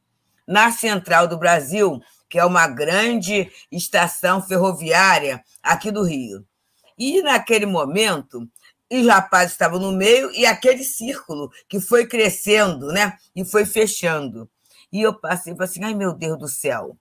na 0.47 0.71
Central 0.71 1.27
do 1.27 1.37
Brasil, 1.37 2.01
que 2.29 2.37
é 2.37 2.45
uma 2.45 2.67
grande 2.67 3.51
estação 3.71 4.41
ferroviária 4.41 5.43
aqui 5.63 5.91
do 5.91 6.03
Rio. 6.03 6.45
E 6.97 7.21
naquele 7.21 7.65
momento, 7.65 8.47
os 8.91 9.07
rapazes 9.07 9.53
estavam 9.53 9.79
no 9.79 9.91
meio 9.91 10.31
e 10.31 10.45
aquele 10.45 10.83
círculo 10.83 11.49
que 11.67 11.79
foi 11.79 12.05
crescendo, 12.05 12.87
né? 12.87 13.17
E 13.35 13.43
foi 13.43 13.65
fechando. 13.65 14.49
E 14.91 15.01
eu 15.01 15.13
passei 15.13 15.53
e 15.53 15.55
falei 15.55 15.69
assim: 15.69 15.83
ai 15.83 15.93
meu 15.93 16.13
Deus 16.13 16.37
do 16.37 16.47
céu. 16.47 16.97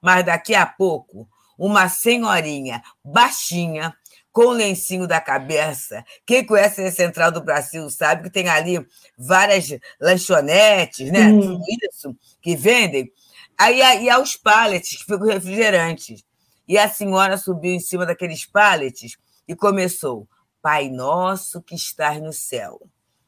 Mas 0.00 0.24
daqui 0.24 0.54
a 0.54 0.66
pouco, 0.66 1.28
uma 1.56 1.88
senhorinha 1.88 2.82
baixinha, 3.04 3.94
com 4.32 4.46
o 4.46 4.52
lencinho 4.52 5.06
da 5.06 5.20
cabeça. 5.20 6.02
Quem 6.26 6.44
conhece 6.44 6.82
a 6.82 6.90
Central 6.90 7.30
do 7.30 7.42
Brasil 7.44 7.88
sabe 7.90 8.24
que 8.24 8.30
tem 8.30 8.48
ali 8.48 8.84
várias 9.16 9.68
lanchonetes, 10.00 11.12
né? 11.12 11.28
Hum. 11.28 11.40
Tudo 11.40 11.64
isso 11.68 12.16
que 12.40 12.56
vendem. 12.56 13.12
Aí 13.58 13.80
e 14.02 14.10
aos 14.10 14.34
pallets, 14.34 14.96
que 14.96 15.04
ficam 15.04 15.26
refrigerantes. 15.26 16.24
E 16.66 16.78
a 16.78 16.88
senhora 16.88 17.36
subiu 17.36 17.72
em 17.72 17.80
cima 17.80 18.06
daqueles 18.06 18.46
pallets 18.46 19.16
e 19.46 19.54
começou: 19.54 20.26
Pai 20.62 20.88
nosso 20.88 21.60
que 21.60 21.74
estás 21.74 22.22
no 22.22 22.32
céu, 22.32 22.80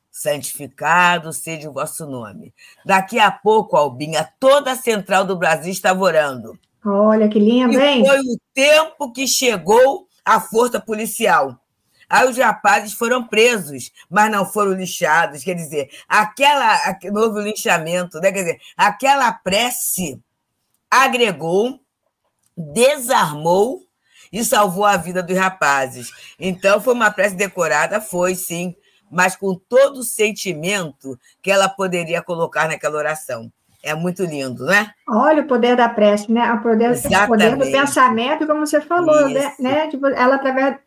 santificado 0.08 1.32
seja 1.32 1.68
o 1.68 1.72
vosso 1.72 2.06
nome. 2.06 2.54
Daqui 2.86 3.18
a 3.18 3.30
pouco, 3.30 3.76
Albinha, 3.76 4.32
toda 4.38 4.70
a 4.70 4.76
central 4.76 5.24
do 5.24 5.36
Brasil 5.36 5.72
estava 5.72 6.00
orando. 6.00 6.56
Olha 6.86 7.28
que 7.28 7.40
lindo, 7.40 7.78
hein? 7.80 8.06
foi 8.06 8.20
o 8.20 8.38
tempo 8.52 9.12
que 9.12 9.26
chegou 9.26 10.06
a 10.24 10.40
força 10.40 10.78
policial. 10.78 11.58
Aí 12.08 12.28
os 12.28 12.36
rapazes 12.36 12.92
foram 12.92 13.26
presos, 13.26 13.90
mas 14.08 14.30
não 14.30 14.46
foram 14.46 14.72
lixados. 14.72 15.42
Quer 15.42 15.54
dizer, 15.54 15.90
aquela 16.08 16.78
novo 17.12 17.40
linchamento, 17.40 18.20
né? 18.20 18.30
quer 18.30 18.44
dizer, 18.44 18.60
aquela 18.76 19.32
prece 19.32 20.20
agregou, 20.88 21.80
desarmou 22.56 23.83
e 24.34 24.44
salvou 24.44 24.84
a 24.84 24.96
vida 24.96 25.22
dos 25.22 25.38
rapazes. 25.38 26.10
Então, 26.40 26.80
foi 26.80 26.92
uma 26.92 27.10
prece 27.10 27.36
decorada, 27.36 28.00
foi 28.00 28.34
sim, 28.34 28.74
mas 29.08 29.36
com 29.36 29.54
todo 29.54 29.98
o 29.98 30.02
sentimento 30.02 31.16
que 31.40 31.52
ela 31.52 31.68
poderia 31.68 32.20
colocar 32.20 32.66
naquela 32.66 32.98
oração. 32.98 33.50
É 33.80 33.94
muito 33.94 34.24
lindo, 34.24 34.64
né? 34.64 34.90
Olha 35.08 35.42
o 35.42 35.46
poder 35.46 35.76
da 35.76 35.88
prece, 35.88 36.32
né? 36.32 36.52
O 36.52 36.62
poder, 36.62 36.92
o 36.92 37.26
poder 37.28 37.56
do 37.56 37.64
pensamento, 37.64 38.46
como 38.46 38.66
você 38.66 38.80
falou, 38.80 39.28
né? 39.28 39.46
Isso. 39.46 39.62
né? 39.62 39.88
Tipo, 39.88 40.06
ela, 40.06 40.34
através 40.34 40.78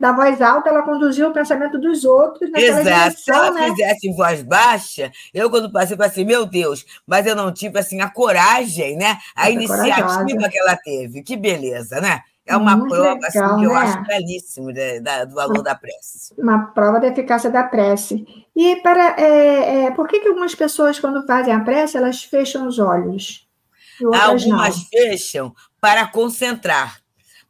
da 0.00 0.12
voz 0.12 0.40
alta, 0.40 0.70
ela 0.70 0.82
conduziu 0.82 1.28
o 1.28 1.32
pensamento 1.32 1.78
dos 1.78 2.04
outros 2.04 2.50
Exato. 2.54 2.82
Direção, 2.82 3.10
Se 3.16 3.30
ela 3.30 3.50
né? 3.50 3.68
fizesse 3.68 4.08
em 4.08 4.16
voz 4.16 4.42
baixa, 4.42 5.12
eu, 5.34 5.50
quando 5.50 5.70
passei, 5.70 5.96
falei 5.96 6.10
assim, 6.10 6.24
meu 6.24 6.46
Deus, 6.46 6.84
mas 7.06 7.26
eu 7.26 7.36
não 7.36 7.52
tive 7.52 7.78
assim, 7.78 8.00
a 8.00 8.08
coragem, 8.08 8.96
né? 8.96 9.18
A 9.36 9.50
iniciativa 9.50 10.06
corajosa. 10.06 10.48
que 10.48 10.58
ela 10.58 10.76
teve. 10.76 11.22
Que 11.22 11.36
beleza, 11.36 12.00
né? 12.00 12.22
É 12.48 12.56
uma 12.56 12.74
Muito 12.76 12.94
prova 12.94 13.12
legal, 13.12 13.28
assim, 13.28 13.60
que 13.60 13.64
eu 13.64 13.74
né? 13.74 13.76
acho 13.76 14.02
belíssimo 14.04 14.72
de, 14.72 15.00
da, 15.00 15.24
do 15.26 15.34
valor 15.34 15.62
da 15.62 15.74
prece. 15.74 16.34
Uma 16.38 16.68
prova 16.68 16.98
da 16.98 17.08
eficácia 17.08 17.50
da 17.50 17.62
prece. 17.62 18.26
E 18.56 18.76
para, 18.76 19.20
é, 19.20 19.84
é, 19.84 19.90
por 19.90 20.08
que, 20.08 20.18
que 20.18 20.28
algumas 20.28 20.54
pessoas, 20.54 20.98
quando 20.98 21.26
fazem 21.26 21.52
a 21.52 21.60
prece, 21.60 21.98
elas 21.98 22.24
fecham 22.24 22.66
os 22.66 22.78
olhos? 22.78 23.46
Algumas 24.02 24.76
não? 24.78 24.84
fecham 24.86 25.54
para 25.78 26.06
concentrar 26.06 26.98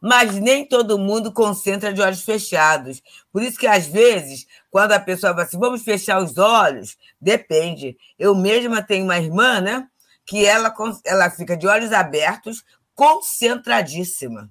mas 0.01 0.35
nem 0.35 0.65
todo 0.65 0.97
mundo 0.97 1.31
concentra 1.31 1.93
de 1.93 2.01
olhos 2.01 2.21
fechados. 2.21 3.01
Por 3.31 3.43
isso 3.43 3.59
que, 3.59 3.67
às 3.67 3.85
vezes, 3.85 4.47
quando 4.71 4.93
a 4.93 4.99
pessoa 4.99 5.33
fala 5.33 5.43
assim, 5.43 5.59
vamos 5.59 5.83
fechar 5.83 6.23
os 6.23 6.37
olhos, 6.37 6.97
depende. 7.19 7.97
Eu 8.17 8.33
mesma 8.33 8.81
tenho 8.81 9.03
uma 9.03 9.17
irmã, 9.17 9.59
né? 9.59 9.87
Que 10.25 10.45
ela, 10.45 10.73
ela 11.05 11.29
fica 11.29 11.57
de 11.57 11.67
olhos 11.67 11.91
abertos, 11.91 12.63
concentradíssima. 12.95 14.49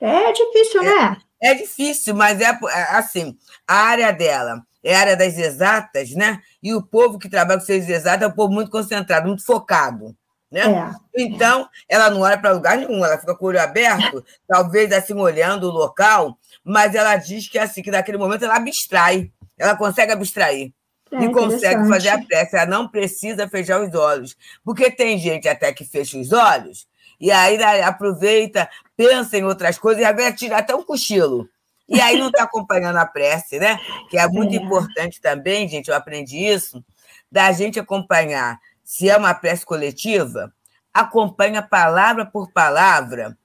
É 0.00 0.32
difícil, 0.32 0.82
né? 0.82 1.16
É, 1.42 1.50
é 1.50 1.54
difícil, 1.54 2.14
mas 2.14 2.40
é, 2.40 2.46
é 2.46 2.82
assim, 2.96 3.36
a 3.66 3.74
área 3.74 4.12
dela 4.12 4.62
é 4.82 4.94
a 4.94 5.00
área 5.00 5.16
das 5.16 5.36
exatas, 5.38 6.10
né? 6.12 6.40
E 6.62 6.74
o 6.74 6.82
povo 6.82 7.18
que 7.18 7.28
trabalha 7.28 7.60
com 7.60 7.66
ciências 7.66 7.90
exatas 7.90 8.22
é 8.22 8.26
um 8.26 8.34
povo 8.34 8.52
muito 8.52 8.70
concentrado, 8.70 9.28
muito 9.28 9.44
focado. 9.44 10.16
Né? 10.50 10.62
É, 10.62 11.22
então, 11.22 11.68
é. 11.88 11.94
ela 11.94 12.10
não 12.10 12.22
olha 12.22 12.36
para 12.36 12.52
lugar 12.52 12.76
nenhum, 12.76 13.04
ela 13.04 13.18
fica 13.18 13.36
com 13.36 13.44
o 13.44 13.48
olho 13.48 13.60
aberto, 13.60 14.24
talvez 14.48 14.90
assim 14.90 15.14
olhando 15.14 15.68
o 15.68 15.70
local, 15.70 16.36
mas 16.64 16.94
ela 16.94 17.14
diz 17.16 17.48
que 17.48 17.58
assim 17.58 17.82
que 17.82 17.90
naquele 17.90 18.18
momento 18.18 18.44
ela 18.44 18.56
abstrai, 18.56 19.30
ela 19.56 19.76
consegue 19.76 20.12
abstrair. 20.12 20.72
É, 21.12 21.24
e 21.24 21.32
consegue 21.32 21.88
fazer 21.88 22.10
a 22.10 22.24
prece, 22.24 22.56
ela 22.56 22.66
não 22.66 22.86
precisa 22.88 23.48
fechar 23.48 23.80
os 23.80 23.92
olhos. 23.94 24.36
Porque 24.64 24.92
tem 24.92 25.18
gente 25.18 25.48
até 25.48 25.72
que 25.72 25.84
fecha 25.84 26.16
os 26.16 26.32
olhos 26.32 26.86
e 27.20 27.30
aí 27.30 27.62
aproveita, 27.82 28.68
pensa 28.96 29.36
em 29.36 29.44
outras 29.44 29.78
coisas 29.78 30.02
e 30.02 30.06
agora 30.06 30.32
tira 30.32 30.58
até 30.58 30.74
um 30.74 30.82
cochilo. 30.82 31.48
E 31.88 32.00
aí 32.00 32.16
não 32.16 32.28
está 32.28 32.44
acompanhando 32.44 32.96
a 32.96 33.04
prece, 33.04 33.58
né? 33.58 33.78
Que 34.08 34.16
é 34.16 34.26
muito 34.28 34.54
é. 34.54 34.56
importante 34.56 35.20
também, 35.20 35.68
gente, 35.68 35.88
eu 35.88 35.96
aprendi 35.96 36.38
isso, 36.38 36.82
da 37.30 37.50
gente 37.52 37.78
acompanhar 37.78 38.58
se 38.82 39.08
é 39.08 39.16
uma 39.16 39.34
prece 39.34 39.64
coletiva, 39.64 40.52
acompanha 40.92 41.62
palavra 41.62 42.24
por 42.26 42.50
palavra 42.52 43.36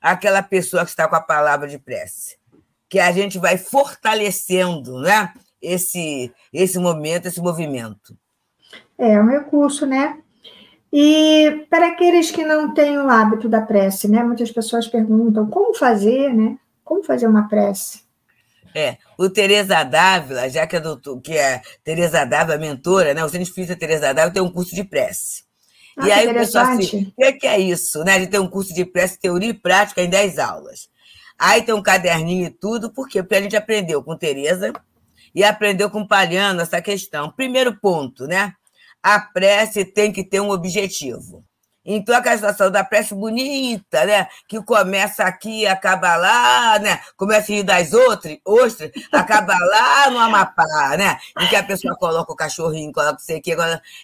aquela 0.00 0.42
pessoa 0.42 0.84
que 0.84 0.90
está 0.90 1.06
com 1.08 1.16
a 1.16 1.20
palavra 1.20 1.68
de 1.68 1.78
prece. 1.78 2.38
Que 2.88 2.98
a 2.98 3.12
gente 3.12 3.38
vai 3.38 3.56
fortalecendo 3.56 5.00
né, 5.00 5.32
esse, 5.62 6.32
esse 6.52 6.78
momento, 6.78 7.26
esse 7.26 7.40
movimento. 7.40 8.16
É, 8.98 9.12
é 9.14 9.22
um 9.22 9.28
recurso, 9.28 9.86
né? 9.86 10.18
E 10.92 11.66
para 11.70 11.88
aqueles 11.88 12.30
que 12.30 12.44
não 12.44 12.74
têm 12.74 12.98
o 12.98 13.08
hábito 13.08 13.48
da 13.48 13.60
prece, 13.60 14.08
né? 14.08 14.24
Muitas 14.24 14.50
pessoas 14.50 14.88
perguntam 14.88 15.46
como 15.48 15.74
fazer, 15.74 16.32
né? 16.34 16.58
Como 16.84 17.02
fazer 17.02 17.26
uma 17.26 17.48
prece? 17.48 18.02
É, 18.74 18.98
o 19.18 19.28
Teresa 19.28 19.82
Dávila, 19.82 20.48
já 20.48 20.66
que 20.66 20.76
é, 20.76 20.80
doutor, 20.80 21.20
que 21.20 21.36
é 21.36 21.60
Teresa 21.84 22.24
Dávila, 22.24 22.58
mentora, 22.58 23.14
né? 23.14 23.24
O 23.24 23.28
Centro 23.28 23.42
Espírita 23.42 23.76
Teresa 23.76 24.12
Dávila 24.12 24.32
tem 24.32 24.42
um 24.42 24.50
curso 24.50 24.74
de 24.74 24.84
prece. 24.84 25.44
Ah, 25.96 26.08
e 26.08 26.12
aí 26.12 26.28
o 26.28 26.34
pessoal 26.34 26.66
assim, 26.66 27.12
o 27.16 27.38
que 27.38 27.46
é 27.46 27.58
isso? 27.58 28.02
Né? 28.04 28.14
A 28.14 28.18
gente 28.18 28.30
tem 28.30 28.40
um 28.40 28.48
curso 28.48 28.72
de 28.72 28.84
prece, 28.84 29.18
teoria 29.18 29.50
e 29.50 29.54
prática 29.54 30.02
em 30.02 30.08
10 30.08 30.38
aulas. 30.38 30.88
Aí 31.38 31.62
tem 31.62 31.74
um 31.74 31.82
caderninho 31.82 32.46
e 32.46 32.50
tudo, 32.50 32.92
por 32.92 33.08
quê? 33.08 33.22
Porque 33.22 33.34
a 33.34 33.42
gente 33.42 33.56
aprendeu 33.56 34.02
com 34.02 34.16
Tereza 34.16 34.72
e 35.34 35.42
aprendeu 35.42 35.90
com 35.90 36.06
Palhano 36.06 36.60
essa 36.60 36.80
questão. 36.82 37.30
Primeiro 37.30 37.78
ponto, 37.80 38.26
né? 38.26 38.54
A 39.02 39.20
prece 39.20 39.84
tem 39.84 40.12
que 40.12 40.24
ter 40.24 40.40
um 40.40 40.50
objetivo. 40.50 41.44
Então, 41.82 42.14
aquela 42.14 42.36
situação 42.36 42.70
da 42.70 42.84
prece 42.84 43.14
bonita, 43.14 44.04
né? 44.04 44.28
Que 44.46 44.62
começa 44.62 45.24
aqui, 45.24 45.66
acaba 45.66 46.14
lá, 46.14 46.78
né? 46.78 47.00
Começa 47.16 47.50
a 47.50 47.54
rir 47.54 47.62
das 47.62 47.94
outras, 47.94 48.36
ostras, 48.44 48.90
acaba 49.10 49.54
lá 49.58 50.10
no 50.10 50.18
Amapá, 50.18 50.96
né? 50.98 51.18
Em 51.38 51.48
que 51.48 51.56
a 51.56 51.62
pessoa 51.62 51.96
coloca 51.96 52.32
o 52.32 52.36
cachorrinho, 52.36 52.92
coloca 52.92 53.16
o 53.16 53.20
sei 53.20 53.38
o 53.38 53.42
quê. 53.42 53.56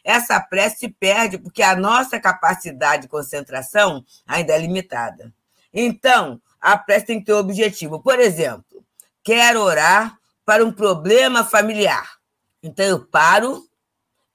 Essa 0.02 0.40
prece 0.40 0.78
se 0.78 0.88
perde 0.88 1.36
porque 1.36 1.62
a 1.62 1.76
nossa 1.76 2.18
capacidade 2.18 3.02
de 3.02 3.08
concentração 3.08 4.02
ainda 4.26 4.54
é 4.54 4.58
limitada. 4.58 5.32
Então, 5.72 6.40
a 6.58 6.78
prece 6.78 7.06
tem 7.06 7.20
que 7.20 7.26
ter 7.26 7.34
um 7.34 7.38
objetivo. 7.38 8.00
Por 8.00 8.18
exemplo, 8.18 8.82
quero 9.22 9.60
orar 9.60 10.16
para 10.46 10.64
um 10.64 10.72
problema 10.72 11.44
familiar. 11.44 12.16
Então, 12.62 12.86
eu 12.86 13.04
paro 13.04 13.62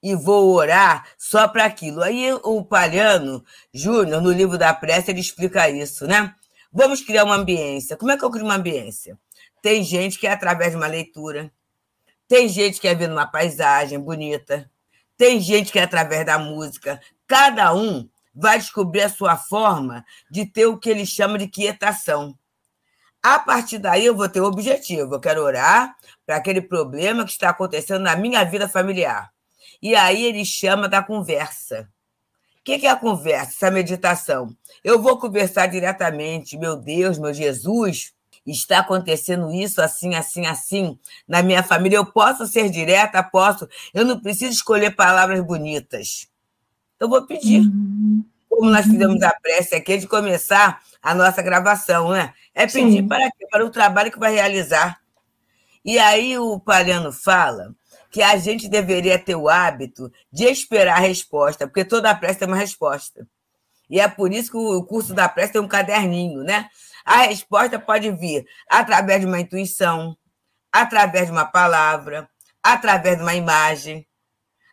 e 0.02 0.14
vou 0.14 0.52
orar 0.54 1.06
só 1.16 1.46
para 1.46 1.64
aquilo. 1.64 2.02
Aí 2.02 2.32
o 2.42 2.64
Palhano 2.64 3.44
Júnior, 3.72 4.20
no 4.20 4.32
livro 4.32 4.58
da 4.58 4.74
prece, 4.74 5.10
ele 5.10 5.20
explica 5.20 5.68
isso, 5.70 6.06
né? 6.06 6.34
Vamos 6.72 7.02
criar 7.02 7.24
uma 7.24 7.36
ambiência. 7.36 7.96
Como 7.96 8.10
é 8.10 8.16
que 8.16 8.24
eu 8.24 8.30
crio 8.30 8.44
uma 8.44 8.56
ambiência? 8.56 9.18
Tem 9.62 9.84
gente 9.84 10.18
que 10.18 10.26
é 10.26 10.32
através 10.32 10.72
de 10.72 10.76
uma 10.76 10.86
leitura, 10.86 11.52
tem 12.26 12.48
gente 12.48 12.80
que 12.80 12.88
é 12.88 12.94
vendo 12.94 13.12
uma 13.12 13.26
paisagem 13.26 14.00
bonita, 14.00 14.68
tem 15.16 15.40
gente 15.40 15.70
que 15.70 15.78
é 15.78 15.82
através 15.82 16.26
da 16.26 16.38
música. 16.38 17.00
Cada 17.28 17.72
um 17.74 18.08
vai 18.34 18.58
descobrir 18.58 19.02
a 19.02 19.08
sua 19.08 19.36
forma 19.36 20.04
de 20.30 20.46
ter 20.46 20.66
o 20.66 20.78
que 20.78 20.90
ele 20.90 21.06
chama 21.06 21.38
de 21.38 21.46
quietação. 21.46 22.36
A 23.22 23.38
partir 23.38 23.78
daí, 23.78 24.04
eu 24.04 24.16
vou 24.16 24.28
ter 24.28 24.40
o 24.40 24.46
objetivo. 24.46 25.14
Eu 25.14 25.20
quero 25.20 25.42
orar 25.42 25.94
para 26.26 26.36
aquele 26.36 26.60
problema 26.60 27.24
que 27.24 27.30
está 27.30 27.50
acontecendo 27.50 28.02
na 28.02 28.16
minha 28.16 28.42
vida 28.44 28.68
familiar. 28.68 29.31
E 29.82 29.96
aí 29.96 30.24
ele 30.24 30.44
chama 30.44 30.88
da 30.88 31.02
conversa. 31.02 31.88
O 32.60 32.64
que 32.64 32.86
é 32.86 32.90
a 32.90 32.96
conversa, 32.96 33.50
essa 33.50 33.70
meditação? 33.70 34.56
Eu 34.84 35.02
vou 35.02 35.18
conversar 35.18 35.66
diretamente, 35.66 36.56
meu 36.56 36.76
Deus, 36.76 37.18
meu 37.18 37.34
Jesus, 37.34 38.14
está 38.46 38.78
acontecendo 38.78 39.52
isso 39.52 39.82
assim, 39.82 40.14
assim, 40.14 40.46
assim 40.46 40.96
na 41.26 41.42
minha 41.42 41.64
família. 41.64 41.96
Eu 41.96 42.06
posso 42.06 42.46
ser 42.46 42.70
direta, 42.70 43.20
posso. 43.20 43.68
Eu 43.92 44.04
não 44.04 44.20
preciso 44.20 44.52
escolher 44.52 44.94
palavras 44.94 45.40
bonitas. 45.44 46.28
Eu 47.00 47.08
vou 47.08 47.26
pedir. 47.26 47.62
Uhum. 47.62 48.24
Como 48.48 48.70
nós 48.70 48.86
fizemos 48.86 49.20
a 49.22 49.32
prece 49.42 49.74
aqui 49.74 49.98
de 49.98 50.06
começar 50.06 50.80
a 51.02 51.14
nossa 51.14 51.42
gravação, 51.42 52.10
né? 52.10 52.32
É 52.54 52.66
pedir 52.66 52.98
Sim. 52.98 53.08
para 53.08 53.28
quê? 53.32 53.46
Para 53.50 53.66
o 53.66 53.70
trabalho 53.70 54.12
que 54.12 54.20
vai 54.20 54.32
realizar. 54.32 55.00
E 55.84 55.98
aí 55.98 56.38
o 56.38 56.60
Palhano 56.60 57.10
fala 57.10 57.74
que 58.12 58.22
a 58.22 58.36
gente 58.36 58.68
deveria 58.68 59.18
ter 59.18 59.34
o 59.34 59.48
hábito 59.48 60.12
de 60.30 60.44
esperar 60.44 60.98
a 60.98 61.00
resposta, 61.00 61.66
porque 61.66 61.84
toda 61.84 62.14
prece 62.14 62.40
tem 62.40 62.48
uma 62.48 62.58
resposta. 62.58 63.26
E 63.88 63.98
é 63.98 64.06
por 64.06 64.32
isso 64.32 64.50
que 64.50 64.56
o 64.56 64.84
curso 64.84 65.14
da 65.14 65.28
prece 65.28 65.54
tem 65.54 65.62
um 65.62 65.68
caderninho, 65.68 66.42
né? 66.44 66.68
A 67.04 67.22
resposta 67.22 67.78
pode 67.78 68.10
vir 68.12 68.46
através 68.68 69.20
de 69.20 69.26
uma 69.26 69.40
intuição, 69.40 70.16
através 70.70 71.26
de 71.26 71.32
uma 71.32 71.46
palavra, 71.46 72.28
através 72.62 73.16
de 73.16 73.22
uma 73.22 73.34
imagem. 73.34 74.06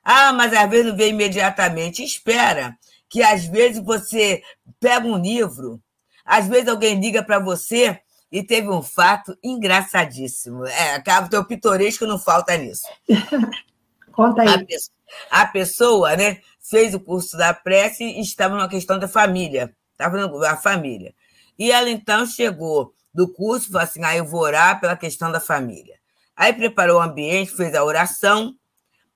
Ah, 0.03 0.33
mas 0.33 0.53
às 0.53 0.69
vezes 0.69 0.87
não 0.87 0.97
vem 0.97 1.09
imediatamente. 1.09 2.03
Espera, 2.03 2.77
que 3.09 3.23
às 3.23 3.45
vezes 3.45 3.81
você 3.83 4.43
pega 4.81 5.07
um 5.07 5.17
livro, 5.17 5.81
às 6.25 6.45
vezes 6.45 6.67
alguém 6.67 6.99
liga 6.99 7.23
para 7.23 7.39
você 7.39 7.99
e 8.31 8.43
teve 8.43 8.69
um 8.69 8.81
fato 8.81 9.37
engraçadíssimo. 9.43 10.65
É, 10.65 10.93
acaba 10.93 11.29
teu 11.29 11.43
pitoresco 11.43 12.05
não 12.05 12.19
falta 12.19 12.55
nisso. 12.57 12.87
Conta 14.11 14.41
aí. 14.41 14.49
A 14.49 14.65
pessoa, 14.65 14.95
a 15.31 15.45
pessoa, 15.47 16.15
né, 16.15 16.41
fez 16.59 16.93
o 16.93 16.99
curso 16.99 17.37
da 17.37 17.53
prece 17.53 18.03
e 18.03 18.21
estava 18.21 18.55
numa 18.55 18.69
questão 18.69 18.99
da 18.99 19.07
família. 19.07 19.73
Estava 19.91 20.17
na 20.17 20.57
família. 20.57 21.13
E 21.57 21.71
ela 21.71 21.89
então 21.89 22.25
chegou 22.25 22.93
do 23.13 23.27
curso 23.27 23.67
e 23.67 23.71
falou 23.71 23.83
assim: 23.83 24.03
ah, 24.03 24.15
eu 24.15 24.25
vou 24.25 24.41
orar 24.41 24.79
pela 24.79 24.95
questão 24.95 25.31
da 25.31 25.39
família. 25.39 25.97
Aí 26.35 26.53
preparou 26.53 26.99
o 26.99 27.01
ambiente, 27.01 27.51
fez 27.51 27.75
a 27.75 27.83
oração, 27.83 28.55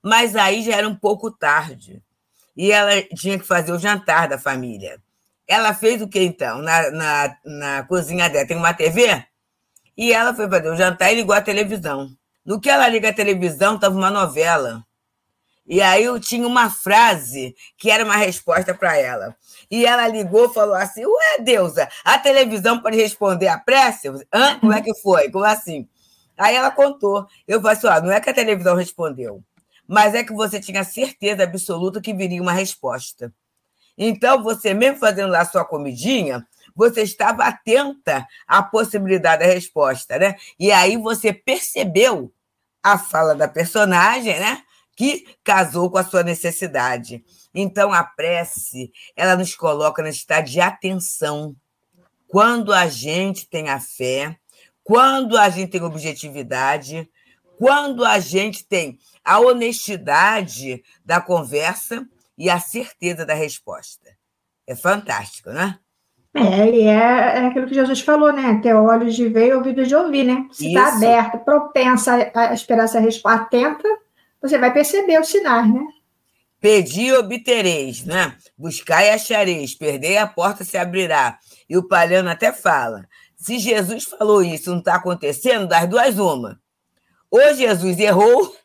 mas 0.02 0.36
aí 0.36 0.62
já 0.62 0.76
era 0.76 0.88
um 0.88 0.96
pouco 0.96 1.32
tarde. 1.32 2.04
E 2.56 2.72
ela 2.72 3.02
tinha 3.16 3.40
que 3.40 3.46
fazer 3.46 3.72
o 3.72 3.80
jantar 3.80 4.28
da 4.28 4.38
família. 4.38 5.02
Ela 5.48 5.74
fez 5.74 6.02
o 6.02 6.08
que 6.08 6.20
então? 6.22 6.62
Na, 6.62 6.92
na, 6.92 7.38
na 7.46 7.84
cozinha 7.84 8.30
dela 8.30 8.48
tem 8.48 8.58
uma 8.58 8.74
TV? 8.74 9.26
E 9.98 10.12
ela 10.12 10.34
foi 10.34 10.50
fazer 10.50 10.70
o 10.70 10.76
jantar 10.76 11.12
e 11.12 11.16
ligou 11.16 11.36
a 11.36 11.42
televisão. 11.42 12.10
No 12.46 12.60
que 12.60 12.70
ela 12.70 12.88
liga 12.88 13.10
a 13.10 13.14
televisão, 13.14 13.76
estava 13.76 13.96
uma 13.96 14.10
novela. 14.10 14.84
E 15.66 15.82
aí 15.82 16.04
eu 16.04 16.20
tinha 16.20 16.46
uma 16.46 16.70
frase 16.70 17.56
que 17.78 17.90
era 17.90 18.04
uma 18.04 18.18
resposta 18.18 18.74
para 18.74 18.98
ela. 18.98 19.36
E 19.72 19.86
ela 19.86 20.08
ligou 20.08 20.46
e 20.46 20.54
falou 20.54 20.76
assim: 20.76 21.06
Ué, 21.06 21.40
Deusa, 21.40 21.88
a 22.04 22.18
televisão 22.20 22.82
pode 22.82 22.98
responder 22.98 23.48
a 23.48 23.58
prece? 23.58 24.10
Hã? 24.34 24.60
Como 24.60 24.74
é 24.74 24.82
que 24.82 24.94
foi? 24.96 25.30
Como 25.32 25.46
assim? 25.46 25.88
Aí 26.38 26.56
ela 26.56 26.72
contou. 26.72 27.26
Eu 27.48 27.62
falei 27.62 27.78
assim: 27.78 28.06
não 28.06 28.12
é 28.12 28.20
que 28.20 28.30
a 28.30 28.34
televisão 28.34 28.76
respondeu, 28.76 29.42
mas 29.88 30.14
é 30.16 30.24
que 30.24 30.34
você 30.34 30.60
tinha 30.60 30.84
certeza 30.84 31.44
absoluta 31.44 32.02
que 32.02 32.14
viria 32.14 32.42
uma 32.42 32.54
resposta. 32.54 33.34
Então, 33.98 34.42
você 34.44 34.74
mesmo 34.74 35.00
fazendo 35.00 35.32
lá 35.32 35.46
sua 35.46 35.64
comidinha, 35.66 36.46
você 36.76 37.02
estava 37.02 37.44
atenta 37.46 38.28
à 38.48 38.64
possibilidade 38.64 39.46
da 39.46 39.54
resposta, 39.54 40.18
né? 40.18 40.36
E 40.60 40.72
aí 40.72 40.98
você 40.98 41.32
percebeu 41.32 42.34
a 42.82 42.98
fala 42.98 43.36
da 43.36 43.48
personagem, 43.48 44.40
né? 44.40 44.64
Que 44.96 45.26
casou 45.44 45.90
com 45.90 45.98
a 45.98 46.04
sua 46.04 46.24
necessidade. 46.24 47.24
Então, 47.54 47.94
a 47.94 48.04
prece, 48.04 48.92
ela 49.16 49.36
nos 49.36 49.56
coloca 49.56 50.02
nesse 50.02 50.20
estado 50.20 50.50
de 50.50 50.60
atenção. 50.60 51.56
Quando 52.28 52.74
a 52.74 52.88
gente 52.88 53.48
tem 53.48 53.70
a 53.70 53.80
fé, 53.80 54.36
quando 54.84 55.38
a 55.38 55.50
gente 55.50 55.72
tem 55.72 55.84
objetividade, 55.84 57.08
quando 57.58 58.04
a 58.04 58.20
gente 58.20 58.66
tem 58.66 58.98
a 59.24 59.40
honestidade 59.40 60.84
da 61.06 61.22
conversa 61.22 62.08
e 62.38 62.50
a 62.50 62.60
certeza 62.60 63.26
da 63.26 63.34
resposta. 63.34 64.10
É 64.66 64.76
fantástico, 64.76 65.50
né? 65.50 65.78
É, 66.36 66.70
e 66.70 66.82
é, 66.82 66.94
é 66.94 67.46
aquilo 67.46 67.68
que 67.68 67.76
Jesus 67.76 68.02
falou, 68.02 68.34
né? 68.34 68.60
Ter 68.62 68.74
olhos 68.74 69.16
de 69.16 69.28
ver 69.28 69.50
e 69.50 69.54
ouvidos 69.54 69.88
de 69.88 69.96
ouvir, 69.96 70.24
né? 70.24 70.48
Se 70.52 70.68
está 70.68 70.96
aberto, 70.96 71.38
propensa 71.40 72.32
a 72.34 72.54
esperar 72.54 72.86
essa 72.86 73.00
resposta 73.00 73.44
atenta, 73.44 73.88
você 74.42 74.58
vai 74.58 74.74
perceber 74.74 75.20
os 75.22 75.28
sinais, 75.28 75.72
né? 75.72 75.86
Pedi 76.60 77.08
e 77.08 77.14
obtereis, 77.14 78.04
né? 78.04 78.36
Buscai 78.58 79.08
e 79.08 79.12
achareis, 79.12 79.76
perdei 79.76 80.18
a 80.18 80.26
porta 80.26 80.64
se 80.64 80.78
abrirá. 80.78 81.38
E 81.70 81.78
o 81.78 81.88
Palhano 81.88 82.30
até 82.30 82.52
fala: 82.52 83.08
se 83.36 83.60
Jesus 83.60 84.06
falou 84.06 84.42
isso 84.42 84.72
não 84.72 84.80
está 84.80 84.96
acontecendo, 84.96 85.68
das 85.68 85.88
duas, 85.88 86.18
uma. 86.18 86.60
Ou 87.30 87.54
Jesus 87.54 88.00
errou, 88.00 88.56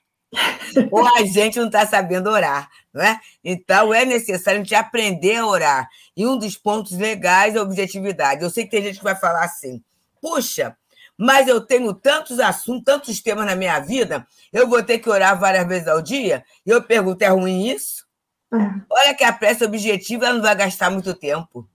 ou 0.90 1.06
a 1.16 1.24
gente 1.24 1.58
não 1.58 1.66
está 1.66 1.86
sabendo 1.86 2.28
orar, 2.28 2.68
não 2.92 3.02
é? 3.02 3.18
Então 3.42 3.92
é 3.92 4.04
necessário 4.04 4.60
a 4.60 4.62
gente 4.62 4.74
aprender 4.74 5.36
a 5.36 5.46
orar. 5.46 5.88
E 6.16 6.26
um 6.26 6.36
dos 6.36 6.56
pontos 6.56 6.92
legais 6.92 7.54
é 7.54 7.58
a 7.58 7.62
objetividade. 7.62 8.42
Eu 8.42 8.50
sei 8.50 8.64
que 8.64 8.70
tem 8.70 8.82
gente 8.82 8.98
que 8.98 9.04
vai 9.04 9.16
falar 9.16 9.44
assim: 9.44 9.82
puxa, 10.20 10.76
mas 11.16 11.48
eu 11.48 11.60
tenho 11.60 11.92
tantos 11.94 12.38
assuntos, 12.38 12.84
tantos 12.84 13.20
temas 13.20 13.46
na 13.46 13.56
minha 13.56 13.78
vida, 13.80 14.26
eu 14.52 14.68
vou 14.68 14.82
ter 14.82 14.98
que 14.98 15.08
orar 15.08 15.38
várias 15.38 15.66
vezes 15.66 15.88
ao 15.88 16.02
dia? 16.02 16.44
E 16.64 16.70
eu 16.70 16.82
pergunto: 16.82 17.22
é 17.22 17.28
ruim 17.28 17.68
isso? 17.68 18.06
É. 18.52 18.56
Olha 18.90 19.14
que 19.14 19.24
a 19.24 19.32
prece 19.32 19.64
objetiva 19.64 20.26
ela 20.26 20.34
não 20.34 20.42
vai 20.42 20.54
gastar 20.54 20.90
muito 20.90 21.14
tempo. 21.14 21.68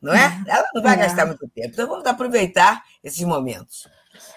Não 0.00 0.14
é? 0.14 0.42
é. 0.46 0.50
Ela 0.50 0.68
não 0.74 0.82
vai 0.82 0.94
é. 0.94 0.98
gastar 0.98 1.26
muito 1.26 1.48
tempo. 1.48 1.68
Então 1.68 1.86
vamos 1.86 2.06
aproveitar 2.06 2.82
esses 3.02 3.22
momentos. 3.22 3.88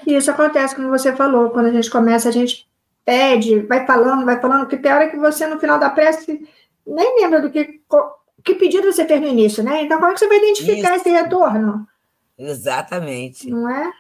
Isso 0.05 0.29
acontece, 0.29 0.75
como 0.75 0.89
você 0.89 1.15
falou, 1.15 1.49
quando 1.49 1.67
a 1.67 1.71
gente 1.71 1.89
começa, 1.89 2.29
a 2.29 2.31
gente 2.31 2.67
pede, 3.05 3.61
vai 3.61 3.85
falando, 3.85 4.25
vai 4.25 4.39
falando, 4.39 4.67
que 4.67 4.77
tem 4.77 4.91
hora 4.91 5.09
que 5.09 5.17
você, 5.17 5.45
no 5.47 5.59
final 5.59 5.79
da 5.79 5.89
prece, 5.89 6.47
nem 6.85 7.21
lembra 7.21 7.41
do 7.41 7.49
que, 7.49 7.81
que 8.43 8.55
pedido 8.55 8.91
você 8.91 9.05
fez 9.05 9.21
no 9.21 9.27
início, 9.27 9.63
né? 9.63 9.83
Então, 9.83 9.99
como 9.99 10.11
é 10.11 10.13
que 10.13 10.19
você 10.19 10.27
vai 10.27 10.37
identificar 10.37 10.95
Isso. 10.95 11.07
esse 11.07 11.09
retorno? 11.09 11.87
Exatamente. 12.37 13.49
Não 13.49 13.69
é? 13.69 13.91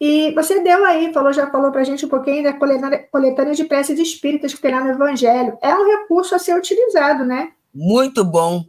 E 0.00 0.32
você 0.34 0.60
deu 0.60 0.84
aí, 0.84 1.12
falou, 1.12 1.32
já 1.32 1.48
falou 1.50 1.70
para 1.70 1.82
a 1.82 1.84
gente 1.84 2.04
um 2.04 2.08
pouquinho 2.08 2.42
da 2.42 2.52
coletânea 2.52 3.54
de 3.54 3.64
preces 3.64 3.98
espíritas 3.98 4.52
que 4.52 4.60
tem 4.60 4.72
lá 4.72 4.82
no 4.82 4.90
Evangelho. 4.90 5.56
É 5.62 5.74
um 5.74 5.86
recurso 5.86 6.34
a 6.34 6.38
ser 6.38 6.56
utilizado, 6.56 7.24
né? 7.24 7.52
Muito 7.72 8.24
bom, 8.24 8.64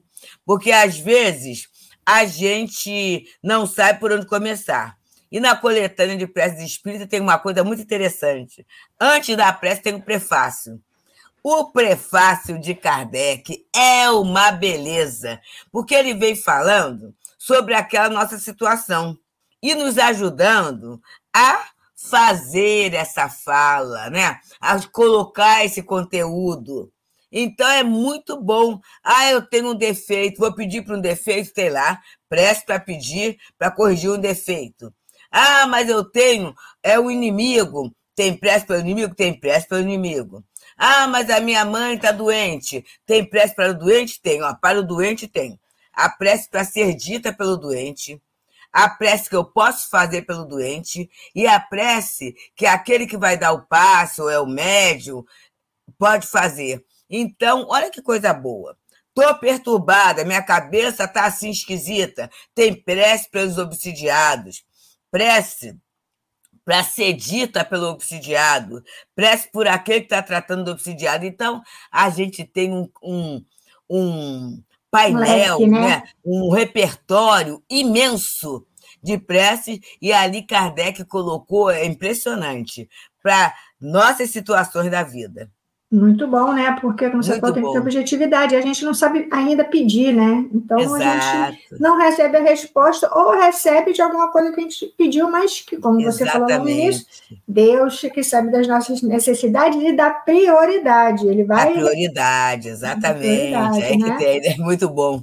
porque 0.46 0.72
às 0.72 0.98
vezes 1.00 1.68
a 2.06 2.26
gente 2.26 3.26
não 3.44 3.66
sabe 3.66 4.00
por 4.00 4.12
onde 4.12 4.28
começar. 4.28 4.96
E 5.34 5.40
na 5.40 5.56
coletânea 5.56 6.16
de 6.16 6.28
preces 6.28 6.62
espíritas 6.62 7.08
tem 7.08 7.20
uma 7.20 7.40
coisa 7.40 7.64
muito 7.64 7.82
interessante. 7.82 8.64
Antes 9.02 9.36
da 9.36 9.52
prece 9.52 9.82
tem 9.82 9.96
um 9.96 10.00
prefácio. 10.00 10.80
O 11.44 11.72
prefácio 11.72 12.60
de 12.60 12.76
Kardec 12.76 13.66
é 13.76 14.12
uma 14.12 14.52
beleza, 14.52 15.42
porque 15.72 15.96
ele 15.96 16.14
vem 16.14 16.36
falando 16.36 17.16
sobre 17.36 17.74
aquela 17.74 18.10
nossa 18.10 18.38
situação 18.38 19.18
e 19.60 19.74
nos 19.74 19.98
ajudando 19.98 21.02
a 21.36 21.66
fazer 21.96 22.94
essa 22.94 23.28
fala, 23.28 24.12
né? 24.12 24.40
A 24.62 24.80
colocar 24.88 25.66
esse 25.66 25.82
conteúdo. 25.82 26.92
Então 27.32 27.68
é 27.68 27.82
muito 27.82 28.40
bom. 28.40 28.80
Ah, 29.04 29.32
eu 29.32 29.42
tenho 29.42 29.72
um 29.72 29.76
defeito, 29.76 30.40
vou 30.40 30.54
pedir 30.54 30.84
para 30.84 30.96
um 30.96 31.02
defeito, 31.02 31.52
sei 31.56 31.72
lá, 31.72 32.00
preste 32.30 32.68
para 32.68 32.80
pedir 32.80 33.40
para 33.58 33.72
corrigir 33.72 34.12
um 34.12 34.20
defeito. 34.20 34.94
Ah, 35.36 35.66
mas 35.66 35.90
eu 35.90 36.06
tenho, 36.06 36.56
é 36.84 37.00
o 37.00 37.10
inimigo. 37.10 37.92
Tem 38.16 38.38
pressa 38.38 38.68
para 38.68 38.78
o 38.78 38.80
inimigo? 38.80 39.16
Tem 39.16 39.34
pressa 39.34 39.68
para 39.68 39.78
o 39.78 39.82
inimigo. 39.82 40.44
Ah, 40.78 41.08
mas 41.08 41.28
a 41.32 41.40
minha 41.40 41.66
mãe 41.66 41.96
está 41.96 42.12
doente. 42.12 42.86
Tem 43.04 43.26
pressa 43.28 43.56
para 43.56 43.72
o 43.72 43.74
doente? 43.74 44.22
Tem. 44.22 44.44
Ó, 44.44 44.54
para 44.54 44.80
o 44.80 44.84
doente, 44.84 45.28
tem. 45.28 45.60
A 45.92 46.08
prece 46.08 46.48
para 46.50 46.64
ser 46.64 46.94
dita 46.94 47.34
pelo 47.34 47.58
doente, 47.58 48.22
a 48.72 48.90
prece 48.90 49.30
que 49.30 49.36
eu 49.36 49.46
posso 49.46 49.90
fazer 49.90 50.24
pelo 50.24 50.46
doente 50.46 51.10
e 51.36 51.48
a 51.48 51.60
prece 51.60 52.36
que 52.56 52.66
aquele 52.66 53.08
que 53.08 53.18
vai 53.18 53.38
dar 53.38 53.54
o 53.54 53.62
passo, 53.62 54.30
é 54.30 54.40
o 54.40 54.48
médium, 54.48 55.24
pode 55.98 56.28
fazer. 56.28 56.84
Então, 57.10 57.68
olha 57.70 57.92
que 57.92 58.02
coisa 58.02 58.34
boa. 58.34 58.78
Estou 59.16 59.36
perturbada, 59.36 60.26
minha 60.26 60.42
cabeça 60.42 61.04
está 61.04 61.26
assim 61.26 61.52
esquisita. 61.52 62.30
Tem 62.56 62.74
prece 62.74 63.30
pelos 63.30 63.60
obsidiados, 63.60 64.64
prece 65.14 65.78
para 66.66 66.84
ser 66.84 67.14
dita 67.14 67.64
pelo 67.64 67.90
obsidiado, 67.90 68.84
prece 69.16 69.48
por 69.52 69.68
aquele 69.68 70.00
que 70.00 70.06
está 70.08 70.24
tratando 70.24 70.64
do 70.64 70.72
obsidiado. 70.72 71.24
Então, 71.24 71.62
a 71.92 72.10
gente 72.10 72.44
tem 72.44 72.74
um, 72.74 72.90
um, 73.04 73.46
um 73.88 74.64
painel, 74.90 75.60
um, 75.60 75.68
né? 75.68 75.80
né? 75.82 76.04
um 76.26 76.50
repertório 76.50 77.62
imenso 77.70 78.66
de 79.04 79.20
preces, 79.20 79.80
e 80.02 80.12
ali 80.12 80.42
Kardec 80.42 81.06
colocou, 81.06 81.70
é 81.70 81.86
impressionante, 81.86 82.90
para 83.22 83.54
nossas 83.80 84.32
situações 84.32 84.90
da 84.90 85.04
vida. 85.04 85.52
Muito 85.94 86.28
bom, 86.28 86.52
né? 86.54 86.76
Porque, 86.82 87.08
como 87.08 87.22
você 87.22 87.40
falou, 87.40 87.54
tem 87.54 87.64
que 87.64 87.72
ter 87.72 87.78
objetividade. 87.78 88.56
A 88.56 88.62
gente 88.62 88.84
não 88.84 88.96
sabe 88.96 89.28
ainda 89.32 89.64
pedir, 89.64 90.12
né? 90.12 90.44
Então, 90.52 90.80
Exato. 90.80 91.04
a 91.04 91.52
gente 91.52 91.80
não 91.80 92.00
recebe 92.00 92.36
a 92.36 92.42
resposta 92.42 93.08
ou 93.14 93.40
recebe 93.40 93.94
de 93.94 94.02
alguma 94.02 94.32
coisa 94.32 94.52
que 94.52 94.60
a 94.60 94.64
gente 94.64 94.92
pediu, 94.98 95.30
mas 95.30 95.62
que, 95.62 95.78
como 95.78 96.02
Exatamente. 96.02 96.18
você 96.18 96.26
falou 96.26 96.64
no 96.64 96.70
início, 96.70 97.06
Deus 97.48 98.02
que 98.02 98.24
sabe 98.24 98.52
das 98.52 98.68
nossas 98.68 99.04
necessidades 99.04 99.80
e 99.84 99.96
dá 99.96 100.10
prioridade. 100.10 101.28
Ele 101.28 101.44
vai... 101.44 101.70
A 101.70 101.72
prioridade, 101.74 102.70
exatamente. 102.70 103.28
Prioridade, 103.28 103.84
é, 103.84 103.96
né? 103.96 104.18
tem, 104.18 104.52
é 104.52 104.58
muito 104.58 104.90
bom. 104.90 105.22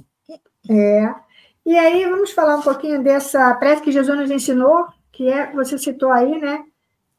É. 0.69 1.13
E 1.65 1.77
aí, 1.77 2.09
vamos 2.09 2.31
falar 2.31 2.55
um 2.55 2.61
pouquinho 2.61 3.03
dessa 3.03 3.53
prece 3.55 3.81
que 3.81 3.91
Jesus 3.91 4.17
nos 4.17 4.31
ensinou, 4.31 4.85
que 5.11 5.27
é, 5.27 5.51
você 5.51 5.77
citou 5.77 6.11
aí, 6.11 6.39
né? 6.39 6.63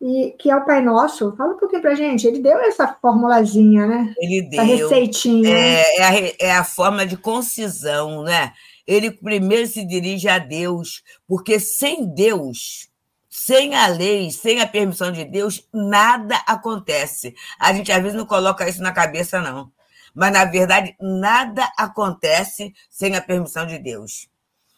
E 0.02 0.34
que 0.36 0.50
é 0.50 0.56
o 0.56 0.64
Pai 0.64 0.82
Nosso. 0.82 1.32
Fala 1.36 1.54
um 1.54 1.56
pouquinho 1.56 1.80
para 1.80 1.94
gente. 1.94 2.26
Ele 2.26 2.40
deu 2.40 2.58
essa 2.58 2.88
formulazinha, 3.00 3.86
né? 3.86 4.12
Ele 4.18 4.42
deu. 4.42 4.60
Essa 4.60 4.72
receitinha. 4.72 5.48
É, 5.48 5.98
é, 5.98 6.02
a, 6.02 6.34
é 6.40 6.52
a 6.52 6.64
forma 6.64 7.06
de 7.06 7.16
concisão, 7.16 8.24
né? 8.24 8.52
Ele 8.84 9.12
primeiro 9.12 9.68
se 9.68 9.86
dirige 9.86 10.28
a 10.28 10.40
Deus, 10.40 11.04
porque 11.28 11.60
sem 11.60 12.12
Deus, 12.12 12.88
sem 13.30 13.76
a 13.76 13.86
lei, 13.86 14.32
sem 14.32 14.60
a 14.60 14.66
permissão 14.66 15.12
de 15.12 15.24
Deus, 15.24 15.68
nada 15.72 16.34
acontece. 16.48 17.32
A 17.56 17.72
gente 17.72 17.92
às 17.92 18.02
vezes 18.02 18.18
não 18.18 18.26
coloca 18.26 18.68
isso 18.68 18.82
na 18.82 18.90
cabeça, 18.90 19.40
não. 19.40 19.70
Mas, 20.12 20.32
na 20.32 20.44
verdade, 20.44 20.96
nada 21.00 21.70
acontece 21.78 22.74
sem 22.90 23.14
a 23.14 23.22
permissão 23.22 23.64
de 23.64 23.78
Deus. 23.78 24.28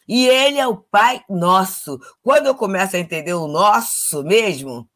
E 0.07 0.27
ele 0.27 0.59
é 0.59 0.67
o 0.67 0.77
Pai 0.77 1.23
nosso. 1.27 1.99
Quando 2.21 2.45
eu 2.45 2.53
começo 2.53 2.95
a 2.95 2.99
entender 2.99 3.33
o 3.33 3.47
nosso 3.47 4.23
mesmo, 4.23 4.87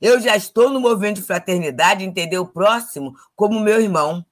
eu 0.00 0.20
já 0.20 0.36
estou 0.36 0.70
no 0.70 0.80
movimento 0.80 1.16
de 1.16 1.22
fraternidade, 1.22 2.04
entender 2.04 2.38
o 2.38 2.46
próximo 2.46 3.14
como 3.34 3.60
meu 3.60 3.80
irmão, 3.80 4.24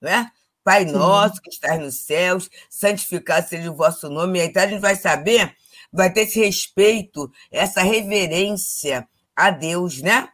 né? 0.00 0.30
Pai 0.62 0.86
Sim. 0.86 0.92
nosso 0.92 1.40
que 1.40 1.50
estás 1.50 1.80
nos 1.80 1.96
céus, 1.96 2.50
santificado 2.68 3.48
seja 3.48 3.70
o 3.70 3.76
vosso 3.76 4.08
nome. 4.08 4.40
Então 4.40 4.62
a 4.62 4.66
gente 4.66 4.80
vai 4.80 4.94
saber, 4.94 5.54
vai 5.92 6.12
ter 6.12 6.22
esse 6.22 6.38
respeito, 6.38 7.30
essa 7.50 7.82
reverência 7.82 9.08
a 9.34 9.50
Deus, 9.50 10.02
né? 10.02 10.28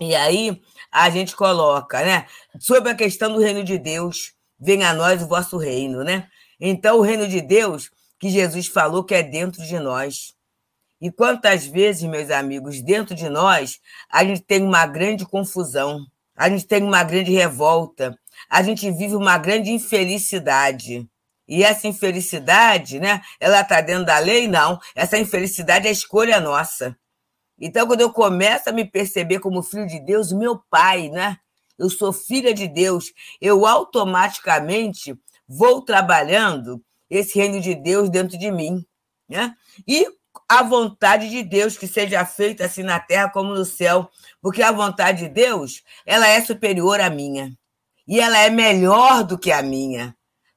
E 0.00 0.14
aí 0.14 0.60
a 0.90 1.10
gente 1.10 1.34
coloca, 1.34 2.04
né? 2.04 2.26
Sobre 2.58 2.90
a 2.90 2.94
questão 2.94 3.32
do 3.32 3.40
reino 3.40 3.64
de 3.64 3.78
Deus, 3.78 4.32
venha 4.58 4.90
a 4.90 4.94
nós 4.94 5.22
o 5.22 5.28
vosso 5.28 5.56
reino, 5.56 6.02
né? 6.02 6.28
Então 6.60 6.98
o 6.98 7.02
reino 7.02 7.28
de 7.28 7.40
Deus 7.40 7.90
que 8.18 8.30
Jesus 8.30 8.66
falou 8.66 9.04
que 9.04 9.14
é 9.14 9.22
dentro 9.22 9.62
de 9.62 9.78
nós. 9.78 10.34
E 11.00 11.10
quantas 11.12 11.64
vezes, 11.64 12.02
meus 12.02 12.30
amigos, 12.30 12.82
dentro 12.82 13.14
de 13.14 13.28
nós, 13.28 13.78
a 14.10 14.24
gente 14.24 14.42
tem 14.42 14.62
uma 14.62 14.86
grande 14.86 15.24
confusão, 15.24 16.04
a 16.36 16.48
gente 16.48 16.66
tem 16.66 16.82
uma 16.82 17.04
grande 17.04 17.32
revolta, 17.32 18.18
a 18.50 18.62
gente 18.62 18.90
vive 18.90 19.14
uma 19.14 19.38
grande 19.38 19.70
infelicidade. 19.70 21.08
E 21.46 21.62
essa 21.62 21.86
infelicidade, 21.86 23.00
né? 23.00 23.22
Ela 23.40 23.60
está 23.62 23.80
dentro 23.80 24.04
da 24.04 24.18
lei? 24.18 24.46
Não. 24.46 24.78
Essa 24.94 25.16
infelicidade 25.16 25.88
é 25.88 25.90
escolha 25.90 26.40
nossa. 26.40 26.96
Então, 27.58 27.86
quando 27.86 28.02
eu 28.02 28.12
começo 28.12 28.68
a 28.68 28.72
me 28.72 28.84
perceber 28.84 29.40
como 29.40 29.62
filho 29.62 29.86
de 29.86 29.98
Deus, 29.98 30.30
meu 30.30 30.60
pai, 30.70 31.08
né? 31.08 31.38
Eu 31.78 31.88
sou 31.88 32.12
filha 32.12 32.52
de 32.52 32.68
Deus, 32.68 33.12
eu 33.40 33.64
automaticamente 33.64 35.16
vou 35.48 35.80
trabalhando 35.80 36.82
esse 37.08 37.38
reino 37.38 37.60
de 37.60 37.74
Deus 37.74 38.10
dentro 38.10 38.36
de 38.36 38.50
mim. 38.50 38.84
Né? 39.28 39.54
E 39.86 40.06
a 40.48 40.62
vontade 40.62 41.28
de 41.28 41.42
Deus 41.42 41.76
que 41.76 41.86
seja 41.86 42.24
feita 42.24 42.64
assim 42.64 42.82
na 42.82 42.98
terra 42.98 43.28
como 43.28 43.54
no 43.54 43.64
céu, 43.64 44.10
porque 44.40 44.62
a 44.62 44.72
vontade 44.72 45.24
de 45.24 45.28
Deus, 45.28 45.82
ela 46.06 46.26
é 46.26 46.40
superior 46.40 47.00
à 47.00 47.10
minha. 47.10 47.52
E 48.06 48.18
ela 48.18 48.38
é 48.38 48.48
melhor 48.48 49.22
do 49.22 49.38
que 49.38 49.52
a 49.52 49.62
minha. 49.62 50.16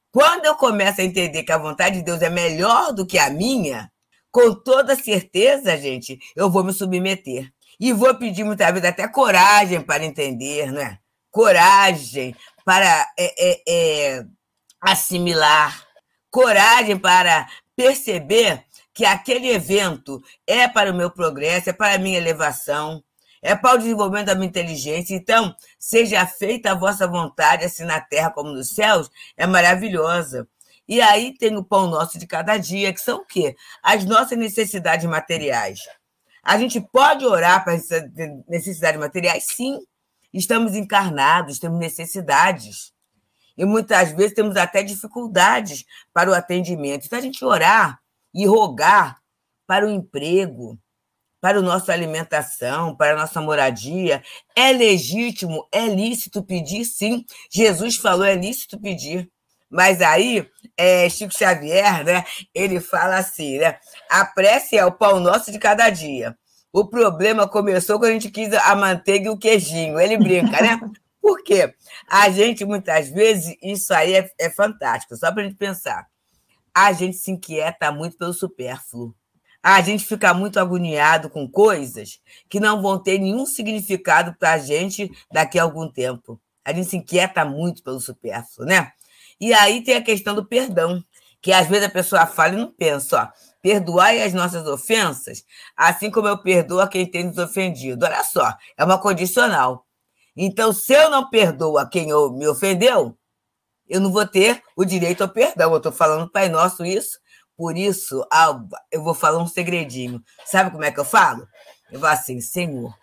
Quando 0.10 0.46
eu 0.46 0.56
começo 0.56 1.02
a 1.02 1.04
entender 1.04 1.44
que 1.44 1.52
a 1.52 1.58
vontade 1.58 1.98
de 1.98 2.04
Deus 2.04 2.22
é 2.22 2.30
melhor 2.30 2.94
do 2.94 3.06
que 3.06 3.20
a 3.20 3.30
minha, 3.30 3.92
com 4.32 4.54
toda 4.54 4.96
certeza, 4.96 5.78
gente, 5.78 6.18
eu 6.36 6.50
vou 6.50 6.64
me 6.64 6.72
submeter. 6.72 7.52
E 7.78 7.92
vou 7.92 8.16
pedir 8.16 8.46
muitas 8.46 8.68
vezes 8.72 8.88
até 8.88 9.08
coragem 9.08 9.82
para 9.82 10.06
entender, 10.06 10.72
né? 10.72 11.00
Coragem 11.30 12.36
para 12.64 13.08
é, 13.18 13.34
é, 13.38 13.62
é, 13.68 14.26
assimilar, 14.80 15.86
coragem 16.30 16.98
para 16.98 17.48
perceber 17.76 18.64
que 18.94 19.06
aquele 19.06 19.50
evento 19.50 20.22
é 20.46 20.68
para 20.68 20.92
o 20.92 20.96
meu 20.96 21.10
progresso, 21.10 21.70
é 21.70 21.74
para 21.74 21.96
a 21.96 21.98
minha 21.98 22.18
elevação, 22.18 23.04
é 23.42 23.56
para 23.56 23.76
o 23.76 23.78
desenvolvimento 23.78 24.28
da 24.28 24.36
minha 24.36 24.48
inteligência. 24.48 25.16
Então, 25.16 25.56
seja 25.80 26.26
feita 26.26 26.72
a 26.72 26.76
vossa 26.76 27.08
vontade, 27.08 27.66
assim 27.66 27.84
na 27.84 28.00
terra 28.00 28.30
como 28.32 28.52
nos 28.52 28.70
céus, 28.70 29.10
é 29.36 29.48
maravilhosa. 29.48 30.48
E 30.88 31.02
aí 31.02 31.34
tem 31.38 31.56
o 31.56 31.64
pão 31.64 31.88
nosso 31.88 32.20
de 32.20 32.28
cada 32.28 32.58
dia, 32.58 32.94
que 32.94 33.00
são 33.00 33.20
o 33.20 33.26
quê? 33.26 33.56
As 33.82 34.04
nossas 34.06 34.38
necessidades 34.38 35.06
materiais. 35.06 35.80
A 36.44 36.58
gente 36.58 36.82
pode 36.82 37.26
orar 37.26 37.64
para 37.64 37.78
necessidades 38.48 39.00
materiais? 39.00 39.46
Sim. 39.48 39.80
Estamos 40.34 40.76
encarnados, 40.76 41.60
temos 41.60 41.80
necessidades. 41.80 42.92
E 43.58 43.66
muitas 43.66 44.12
vezes 44.12 44.34
temos 44.34 44.58
até 44.58 44.82
dificuldades 44.82 45.86
para 46.14 46.30
o 46.30 46.34
atendimento. 46.34 47.06
Então, 47.06 47.20
a 47.20 47.22
gente 47.22 47.44
orar 47.46 48.01
e 48.34 48.46
rogar 48.46 49.22
para 49.68 49.86
o 49.86 49.90
emprego, 49.90 50.78
para 51.40 51.60
a 51.60 51.62
nossa 51.62 51.92
alimentação, 51.92 52.96
para 52.96 53.14
a 53.14 53.22
nossa 53.22 53.42
moradia. 53.42 54.24
É 54.56 54.72
legítimo, 54.72 55.68
é 55.72 55.88
lícito 55.88 56.44
pedir, 56.44 56.86
sim. 56.86 57.26
Jesus 57.52 57.96
falou, 57.96 58.26
é 58.26 58.36
lícito 58.36 58.80
pedir. 58.80 59.30
Mas 59.70 60.02
aí, 60.02 60.48
é, 60.78 61.10
Chico 61.10 61.34
Xavier, 61.34 62.04
né, 62.04 62.26
ele 62.54 62.80
fala 62.82 63.18
assim, 63.18 63.58
né? 63.58 63.80
A 64.10 64.26
prece 64.26 64.78
é 64.78 64.86
o 64.86 64.92
pão 64.92 65.20
nosso 65.20 65.52
de 65.52 65.58
cada 65.58 65.90
dia. 65.90 66.38
O 66.74 66.86
problema 66.86 67.48
começou 67.48 67.98
quando 67.98 68.12
a 68.12 68.14
gente 68.14 68.30
quis 68.30 68.54
a 68.54 68.76
manteiga 68.76 69.28
e 69.28 69.30
o 69.30 69.38
queijinho. 69.38 70.00
Ele 70.00 70.18
brinca, 70.18 70.62
né? 70.62 70.80
Por 71.22 71.44
quê? 71.44 71.74
A 72.08 72.30
gente, 72.30 72.66
muitas 72.66 73.10
vezes, 73.10 73.56
isso 73.62 73.94
aí 73.94 74.16
é, 74.16 74.30
é 74.40 74.50
fantástico, 74.50 75.16
só 75.16 75.32
para 75.32 75.44
a 75.44 75.46
gente 75.46 75.56
pensar 75.56 76.11
a 76.74 76.92
gente 76.94 77.18
se 77.18 77.32
inquieta 77.32 77.92
muito 77.92 78.18
pelo 78.18 78.34
supérfluo. 78.34 79.16
A 79.64 79.80
gente 79.82 80.06
fica 80.06 80.34
muito 80.34 80.60
agoniado 80.60 81.30
com 81.30 81.48
coisas 81.48 82.20
que 82.50 82.60
não 82.60 82.82
vão 82.82 82.98
ter 82.98 83.20
nenhum 83.20 83.46
significado 83.46 84.36
para 84.40 84.54
a 84.54 84.58
gente 84.58 85.12
daqui 85.32 85.60
a 85.60 85.64
algum 85.64 85.88
tempo. 85.88 86.42
A 86.66 86.74
gente 86.74 86.90
se 86.90 86.98
inquieta 86.98 87.46
muito 87.46 87.84
pelo 87.84 88.00
supérfluo, 88.00 88.66
né? 88.66 88.92
E 89.40 89.54
aí 89.54 89.84
tem 89.84 89.96
a 89.96 90.02
questão 90.02 90.34
do 90.34 90.46
perdão, 90.46 91.04
que 91.42 91.52
às 91.52 91.68
vezes 91.68 91.86
a 91.86 91.92
pessoa 91.92 92.26
fala 92.26 92.54
e 92.54 92.58
não 92.58 92.72
pensa, 92.72 93.24
ó. 93.24 93.52
Perdoai 93.62 94.24
as 94.24 94.34
nossas 94.34 94.66
ofensas, 94.68 95.44
assim 95.78 96.10
como 96.10 96.28
eu 96.28 96.38
perdoo 96.42 96.80
a 96.80 96.88
quem 96.88 97.06
tem 97.06 97.26
nos 97.26 97.38
ofendido. 97.38 98.06
Olha 98.06 98.24
só, 98.24 98.56
é 98.76 98.84
uma 98.84 99.00
condicional. 99.00 99.86
Então, 100.36 100.74
se 100.74 100.94
eu 100.94 101.10
não 101.12 101.30
perdoo 101.30 101.78
a 101.78 101.88
quem 101.88 102.08
me 102.08 102.48
ofendeu, 102.48 103.16
eu 103.92 104.00
não 104.00 104.10
vou 104.10 104.26
ter 104.26 104.64
o 104.74 104.86
direito 104.86 105.22
ao 105.22 105.28
perdão. 105.28 105.70
Eu 105.72 105.78
estou 105.78 105.92
falando 105.92 106.32
Pai 106.32 106.48
Nosso 106.48 106.86
isso. 106.86 107.20
Por 107.58 107.78
isso, 107.78 108.26
Alba, 108.32 108.80
eu 108.90 109.04
vou 109.04 109.14
falar 109.14 109.38
um 109.38 109.48
segredinho. 109.48 110.24
Sabe 110.46 110.72
como 110.72 110.86
é 110.86 110.92
que 110.92 111.00
eu 111.00 111.06
falo? 111.06 111.46
Eu 111.92 112.00
vou 112.00 112.08
assim, 112.08 112.40
Senhor, 112.40 112.98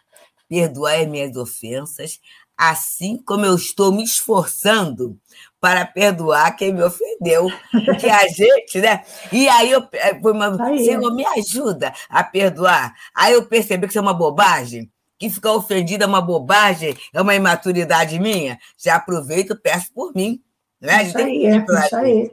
perdoai 0.48 1.04
minhas 1.04 1.36
ofensas, 1.36 2.18
assim 2.56 3.22
como 3.22 3.44
eu 3.44 3.54
estou 3.54 3.92
me 3.92 4.02
esforçando 4.02 5.20
para 5.60 5.84
perdoar 5.84 6.56
quem 6.56 6.72
me 6.72 6.82
ofendeu. 6.82 7.48
Porque 7.84 8.08
a 8.08 8.26
gente, 8.32 8.80
né? 8.80 9.04
E 9.30 9.46
aí 9.46 9.70
eu 9.70 9.86
eh, 9.92 10.18
foi 10.20 10.32
uma, 10.32 10.66
aí. 10.66 10.86
Senhor, 10.86 11.14
me 11.14 11.26
ajuda 11.26 11.92
a 12.08 12.24
perdoar. 12.24 12.94
Aí 13.14 13.34
eu 13.34 13.44
percebi 13.44 13.86
que 13.86 13.92
isso 13.92 13.98
é 13.98 14.02
uma 14.02 14.14
bobagem, 14.14 14.90
que 15.18 15.28
ficar 15.28 15.52
ofendida 15.52 16.04
é 16.04 16.08
uma 16.08 16.22
bobagem, 16.22 16.96
é 17.12 17.20
uma 17.20 17.34
imaturidade 17.34 18.18
minha. 18.18 18.58
Já 18.82 18.96
aproveito 18.96 19.52
e 19.52 19.60
peço 19.60 19.92
por 19.92 20.14
mim. 20.14 20.42
Né? 20.80 21.02
Isso 21.02 21.18
aí, 21.18 21.46
é, 21.46 21.56
isso 21.56 21.96
aí. 21.96 22.32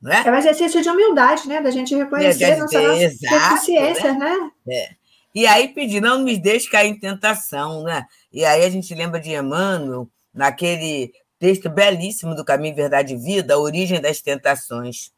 Né? 0.00 0.22
É 0.26 0.30
um 0.30 0.36
exercício 0.36 0.82
de 0.82 0.88
humildade, 0.88 1.46
né? 1.46 1.60
Da 1.60 1.70
gente 1.70 1.94
reconhecer 1.94 2.44
é, 2.44 2.56
nossa, 2.56 2.80
nossa 2.80 2.98
deficiência, 2.98 4.14
né? 4.14 4.36
né? 4.36 4.50
É. 4.68 4.90
E 5.34 5.46
aí 5.46 5.68
pedir, 5.68 6.00
não 6.00 6.18
nos 6.18 6.38
deixe 6.38 6.68
cair 6.68 6.88
em 6.88 6.98
tentação, 6.98 7.84
né? 7.84 8.04
E 8.32 8.44
aí 8.44 8.64
a 8.64 8.70
gente 8.70 8.94
lembra 8.94 9.20
de 9.20 9.30
Emmanuel, 9.30 10.08
naquele 10.34 11.12
texto 11.38 11.70
belíssimo 11.70 12.34
do 12.34 12.44
Caminho, 12.44 12.74
Verdade 12.74 13.14
e 13.14 13.16
Vida, 13.16 13.54
A 13.54 13.58
Origem 13.58 14.00
das 14.00 14.20
Tentações. 14.20 15.10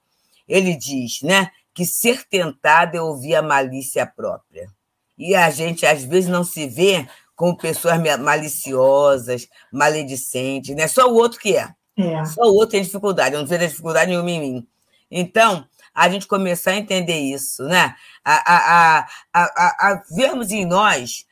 Ele 0.46 0.76
diz, 0.76 1.22
né, 1.22 1.50
que 1.72 1.84
ser 1.84 2.24
tentado 2.28 2.96
é 2.96 3.00
ouvir 3.02 3.34
a 3.34 3.42
malícia 3.42 4.06
própria. 4.06 4.68
E 5.16 5.34
a 5.34 5.50
gente, 5.50 5.86
às 5.86 6.04
vezes, 6.04 6.28
não 6.28 6.44
se 6.44 6.66
vê 6.66 7.06
como 7.34 7.56
pessoas 7.56 7.98
maliciosas, 8.18 9.48
maledicentes, 9.72 10.74
né? 10.74 10.86
Só 10.86 11.10
o 11.10 11.14
outro 11.14 11.38
que 11.38 11.56
é. 11.56 11.68
É. 11.96 12.24
Só 12.24 12.42
o 12.42 12.54
outro 12.54 12.70
tem 12.72 12.82
dificuldade, 12.82 13.34
eu 13.34 13.40
não 13.40 13.46
vejo 13.46 13.68
dificuldade 13.68 14.10
nenhuma 14.10 14.30
em 14.30 14.40
mim. 14.40 14.68
Então, 15.10 15.66
a 15.94 16.08
gente 16.08 16.26
começar 16.26 16.72
a 16.72 16.76
entender 16.76 17.18
isso, 17.18 17.62
né? 17.64 17.94
A, 18.24 18.54
a, 18.54 19.06
a, 19.32 19.42
a, 19.42 20.02
vermos 20.10 20.50
em 20.50 20.64
nós 20.66 21.24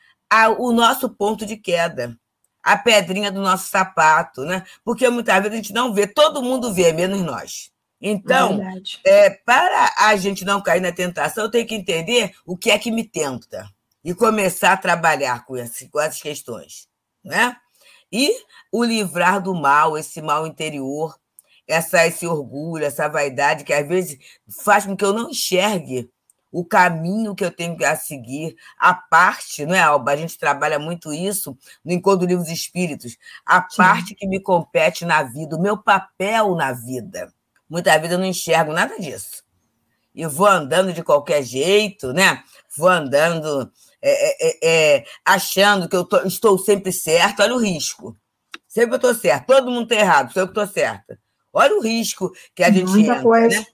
o 0.57 0.71
nosso 0.71 1.09
ponto 1.09 1.45
de 1.45 1.57
queda, 1.57 2.17
a 2.63 2.77
pedrinha 2.77 3.31
do 3.31 3.41
nosso 3.41 3.69
sapato, 3.69 4.43
né? 4.45 4.63
Porque 4.83 5.07
muitas 5.09 5.35
vezes 5.35 5.51
a 5.51 5.55
gente 5.55 5.73
não 5.73 5.93
vê, 5.93 6.07
todo 6.07 6.41
mundo 6.41 6.73
vê, 6.73 6.91
menos 6.93 7.21
nós. 7.21 7.71
Então, 8.01 8.59
é, 9.05 9.29
para 9.29 9.93
a 9.97 10.15
gente 10.15 10.43
não 10.43 10.61
cair 10.61 10.81
na 10.81 10.91
tentação, 10.91 11.45
eu 11.45 11.51
tenho 11.51 11.67
que 11.67 11.75
entender 11.75 12.33
o 12.45 12.57
que 12.57 12.71
é 12.71 12.79
que 12.79 12.91
me 12.91 13.03
tenta 13.07 13.69
e 14.03 14.13
começar 14.13 14.73
a 14.73 14.77
trabalhar 14.77 15.45
com, 15.45 15.55
esse, 15.55 15.87
com 15.89 15.99
essas 15.99 16.21
questões, 16.21 16.87
né? 17.23 17.55
E 18.13 18.31
o 18.71 18.83
livrar 18.83 19.41
do 19.41 19.55
mal, 19.55 19.97
esse 19.97 20.21
mal 20.21 20.45
interior, 20.45 21.17
essa, 21.67 22.05
esse 22.05 22.27
orgulho, 22.27 22.85
essa 22.85 23.09
vaidade 23.09 23.63
que 23.63 23.73
às 23.73 23.87
vezes 23.87 24.19
faz 24.63 24.85
com 24.85 24.95
que 24.95 25.03
eu 25.03 25.11
não 25.11 25.31
enxergue 25.31 26.11
o 26.51 26.63
caminho 26.63 27.33
que 27.33 27.43
eu 27.43 27.49
tenho 27.49 27.75
a 27.83 27.95
seguir, 27.95 28.55
a 28.77 28.93
parte, 28.93 29.65
não 29.65 29.73
é, 29.73 29.81
Alba? 29.81 30.11
A 30.11 30.15
gente 30.15 30.37
trabalha 30.37 30.77
muito 30.77 31.11
isso 31.11 31.57
no 31.83 31.91
Encontro 31.91 32.27
Livros 32.27 32.49
Espíritos, 32.49 33.17
a 33.43 33.67
Sim. 33.67 33.77
parte 33.77 34.13
que 34.13 34.27
me 34.27 34.39
compete 34.39 35.03
na 35.03 35.23
vida, 35.23 35.55
o 35.55 35.61
meu 35.61 35.75
papel 35.75 36.53
na 36.53 36.71
vida. 36.71 37.33
Muitas 37.67 37.95
vezes 37.95 38.11
eu 38.11 38.19
não 38.19 38.27
enxergo 38.27 38.71
nada 38.71 38.99
disso. 38.99 39.43
E 40.13 40.27
vou 40.27 40.45
andando 40.45 40.93
de 40.93 41.03
qualquer 41.03 41.41
jeito, 41.41 42.13
né? 42.13 42.43
Vou 42.77 42.87
andando 42.87 43.71
é, 44.03 44.11
é, 44.11 44.59
é, 44.61 44.97
é 44.97 45.05
achando 45.23 45.87
que 45.87 45.95
eu 45.95 46.03
tô, 46.03 46.17
estou 46.23 46.57
sempre 46.57 46.91
certo. 46.91 47.41
Olha 47.41 47.55
o 47.55 47.59
risco. 47.59 48.15
Sempre 48.67 48.93
eu 48.93 48.97
estou 48.97 49.15
certo. 49.15 49.47
Todo 49.47 49.71
mundo 49.71 49.83
está 49.83 49.95
errado, 49.95 50.33
sou 50.33 50.43
eu 50.43 50.47
que 50.47 50.59
estou 50.59 50.67
certa. 50.67 51.17
Olha 51.53 51.77
o 51.77 51.81
risco 51.81 52.31
que 52.55 52.63
a 52.63 52.71
gente 52.71 52.89
Muita 52.89 53.11
entra, 53.11 53.21
coisa. 53.21 53.59
né? 53.59 53.65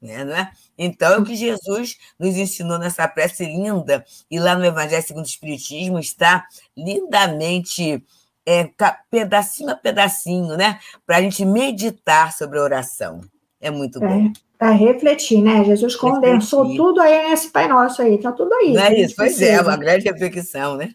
É, 0.00 0.24
não 0.24 0.34
é? 0.34 0.50
Então, 0.78 1.12
é 1.12 1.18
o 1.18 1.24
que 1.24 1.34
Jesus 1.34 1.98
nos 2.18 2.36
ensinou 2.36 2.78
nessa 2.78 3.06
prece 3.08 3.44
linda, 3.44 4.04
e 4.30 4.38
lá 4.38 4.54
no 4.54 4.64
Evangelho 4.64 5.02
segundo 5.02 5.24
o 5.24 5.28
Espiritismo 5.28 5.98
está 5.98 6.46
lindamente, 6.76 8.02
é, 8.46 8.70
pedacinho 9.10 9.70
a 9.70 9.74
pedacinho, 9.74 10.56
né? 10.56 10.78
Para 11.04 11.16
a 11.16 11.20
gente 11.20 11.44
meditar 11.44 12.32
sobre 12.32 12.58
a 12.58 12.62
oração. 12.62 13.20
É 13.60 13.70
muito 13.70 13.98
bom. 13.98 14.26
É, 14.26 14.32
para 14.58 14.70
refletir, 14.70 15.40
né? 15.40 15.64
Jesus 15.64 15.94
condensou 15.94 16.62
refletir. 16.62 16.82
tudo 16.82 17.00
aí 17.00 17.30
nesse 17.30 17.50
Pai 17.50 17.68
Nosso 17.68 18.02
aí, 18.02 18.16
está 18.16 18.32
tudo 18.32 18.52
aí. 18.54 18.72
Não 18.72 18.82
é 18.82 19.00
isso? 19.00 19.14
Pois 19.16 19.40
é, 19.40 19.60
uma 19.60 19.76
grande 19.76 20.10
reflexão, 20.10 20.76
né? 20.76 20.90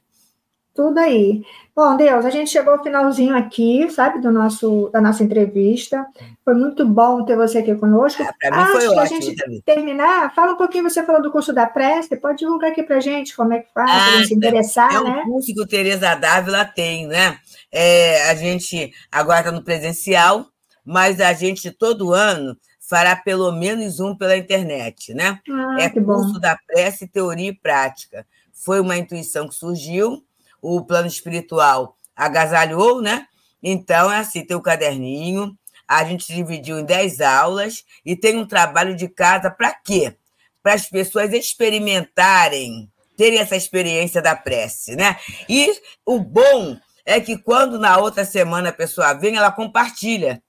Tudo 0.75 0.97
aí. 0.97 1.43
Bom, 1.75 1.95
Deus, 1.95 2.25
a 2.25 2.29
gente 2.31 2.49
chegou 2.49 2.73
ao 2.73 2.83
finalzinho 2.83 3.35
aqui, 3.35 3.89
sabe, 3.91 4.19
do 4.19 4.31
nosso, 4.31 4.89
da 4.91 4.99
nossa 4.99 5.23
entrevista. 5.23 6.05
Foi 6.43 6.55
muito 6.55 6.85
bom 6.85 7.23
ter 7.25 7.35
você 7.35 7.59
aqui 7.59 7.73
conosco. 7.75 8.21
Ah, 8.23 8.33
para 8.39 8.57
mim 8.57 8.71
foi 8.71 8.87
ótimo. 8.87 8.99
a 8.99 9.05
gente 9.05 9.35
também. 9.35 9.61
terminar, 9.61 10.33
fala 10.33 10.53
um 10.53 10.57
pouquinho, 10.57 10.83
você 10.83 11.03
falou 11.03 11.21
do 11.21 11.31
curso 11.31 11.53
da 11.53 11.67
prece, 11.67 12.17
pode 12.17 12.39
divulgar 12.39 12.71
aqui 12.71 12.83
para 12.83 12.99
gente 12.99 13.35
como 13.35 13.53
é 13.53 13.59
que 13.59 13.71
faz, 13.71 13.89
ah, 13.89 14.17
para 14.17 14.25
se 14.25 14.33
interessar, 14.33 14.93
é 14.93 14.99
um 14.99 15.03
né? 15.03 15.23
curso 15.25 15.53
que 15.53 15.61
o 15.61 15.67
Tereza 15.67 16.15
Dávila 16.15 16.65
tem, 16.65 17.07
né? 17.07 17.37
É, 17.71 18.29
a 18.29 18.35
gente 18.35 18.91
agora 19.11 19.39
está 19.39 19.51
no 19.51 19.63
presencial, 19.63 20.47
mas 20.83 21.21
a 21.21 21.33
gente 21.33 21.71
todo 21.71 22.13
ano 22.13 22.57
fará 22.87 23.15
pelo 23.15 23.51
menos 23.51 23.99
um 23.99 24.15
pela 24.15 24.37
internet, 24.37 25.13
né? 25.13 25.39
Ah, 25.49 25.77
é 25.79 25.89
curso 25.89 26.33
bom. 26.33 26.39
da 26.39 26.57
prece, 26.67 27.07
teoria 27.07 27.49
e 27.49 27.55
prática. 27.55 28.27
Foi 28.51 28.79
uma 28.79 28.97
intuição 28.97 29.47
que 29.47 29.55
surgiu 29.55 30.23
o 30.61 30.83
plano 30.83 31.07
espiritual 31.07 31.97
agasalhou, 32.15 33.01
né? 33.01 33.25
Então, 33.61 34.11
é 34.11 34.17
assim, 34.17 34.45
tem 34.45 34.55
o 34.55 34.61
caderninho, 34.61 35.57
a 35.87 36.03
gente 36.03 36.27
dividiu 36.27 36.79
em 36.79 36.85
10 36.85 37.21
aulas 37.21 37.85
e 38.05 38.15
tem 38.15 38.37
um 38.37 38.45
trabalho 38.45 38.95
de 38.95 39.07
casa 39.07 39.49
para 39.49 39.73
quê? 39.73 40.15
Para 40.61 40.73
as 40.73 40.89
pessoas 40.89 41.31
experimentarem, 41.33 42.91
terem 43.17 43.39
essa 43.39 43.55
experiência 43.55 44.21
da 44.21 44.35
prece, 44.35 44.95
né? 44.95 45.17
E 45.47 45.71
o 46.05 46.19
bom 46.19 46.77
é 47.05 47.19
que 47.19 47.37
quando 47.37 47.79
na 47.79 47.97
outra 47.97 48.25
semana 48.25 48.69
a 48.69 48.73
pessoa 48.73 49.13
vem, 49.13 49.37
ela 49.37 49.51
compartilha. 49.51 50.42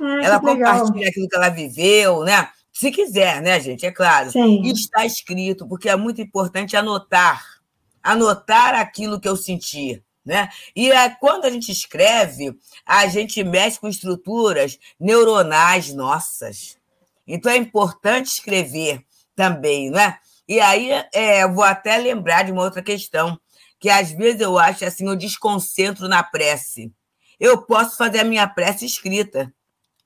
Ah, 0.00 0.20
ela 0.22 0.40
compartilha 0.40 0.92
legal. 0.92 1.08
aquilo 1.08 1.28
que 1.28 1.36
ela 1.36 1.48
viveu, 1.48 2.24
né? 2.24 2.48
Se 2.72 2.90
quiser, 2.90 3.40
né, 3.40 3.58
gente? 3.60 3.86
É 3.86 3.90
claro. 3.90 4.30
Sim. 4.30 4.62
Está 4.66 5.06
escrito, 5.06 5.66
porque 5.66 5.88
é 5.88 5.96
muito 5.96 6.20
importante 6.20 6.76
anotar 6.76 7.56
anotar 8.06 8.74
aquilo 8.74 9.20
que 9.20 9.28
eu 9.28 9.36
senti. 9.36 10.02
Né? 10.24 10.48
E 10.74 10.90
é, 10.90 11.08
quando 11.10 11.44
a 11.44 11.50
gente 11.50 11.70
escreve, 11.70 12.56
a 12.84 13.06
gente 13.06 13.42
mexe 13.44 13.78
com 13.78 13.88
estruturas 13.88 14.78
neuronais 14.98 15.92
nossas. 15.92 16.76
Então 17.26 17.50
é 17.50 17.56
importante 17.56 18.26
escrever 18.26 19.04
também, 19.34 19.90
não 19.90 20.00
é? 20.00 20.18
E 20.48 20.60
aí 20.60 20.90
é, 21.12 21.46
vou 21.46 21.62
até 21.62 21.96
lembrar 21.96 22.44
de 22.44 22.52
uma 22.52 22.62
outra 22.62 22.82
questão, 22.82 23.38
que 23.78 23.88
às 23.88 24.10
vezes 24.10 24.40
eu 24.40 24.58
acho 24.58 24.84
assim, 24.84 25.06
eu 25.06 25.16
desconcentro 25.16 26.08
na 26.08 26.22
prece. 26.22 26.92
Eu 27.38 27.62
posso 27.62 27.96
fazer 27.96 28.20
a 28.20 28.24
minha 28.24 28.48
prece 28.48 28.86
escrita. 28.86 29.52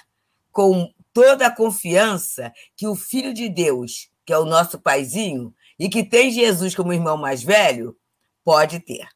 Com 0.52 0.88
toda 1.12 1.48
a 1.48 1.52
confiança 1.52 2.54
que 2.76 2.86
o 2.86 2.94
Filho 2.94 3.34
de 3.34 3.50
Deus, 3.50 4.12
que 4.24 4.32
é 4.32 4.38
o 4.38 4.46
nosso 4.46 4.80
paizinho, 4.80 5.52
e 5.80 5.90
que 5.90 6.04
tem 6.04 6.30
Jesus 6.30 6.76
como 6.76 6.94
irmão 6.94 7.18
mais 7.18 7.42
velho, 7.42 7.98
pode 8.46 8.80
ter. 8.80 9.08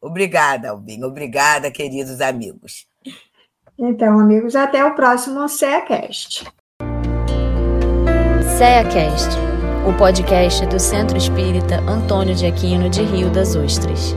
Obrigada, 0.00 0.70
Albinho. 0.70 1.08
Obrigada, 1.08 1.72
queridos 1.72 2.20
amigos. 2.20 2.86
Então, 3.76 4.20
amigos, 4.20 4.54
até 4.54 4.84
o 4.84 4.94
próximo 4.94 5.48
CEACast. 5.48 6.44
CEACast, 8.56 9.57
o 9.88 9.94
podcast 9.94 10.66
do 10.66 10.78
Centro 10.78 11.16
Espírita 11.16 11.80
Antônio 11.88 12.34
de 12.34 12.44
Aquino 12.44 12.90
de 12.90 13.02
Rio 13.02 13.30
das 13.30 13.56
Ostras. 13.56 14.14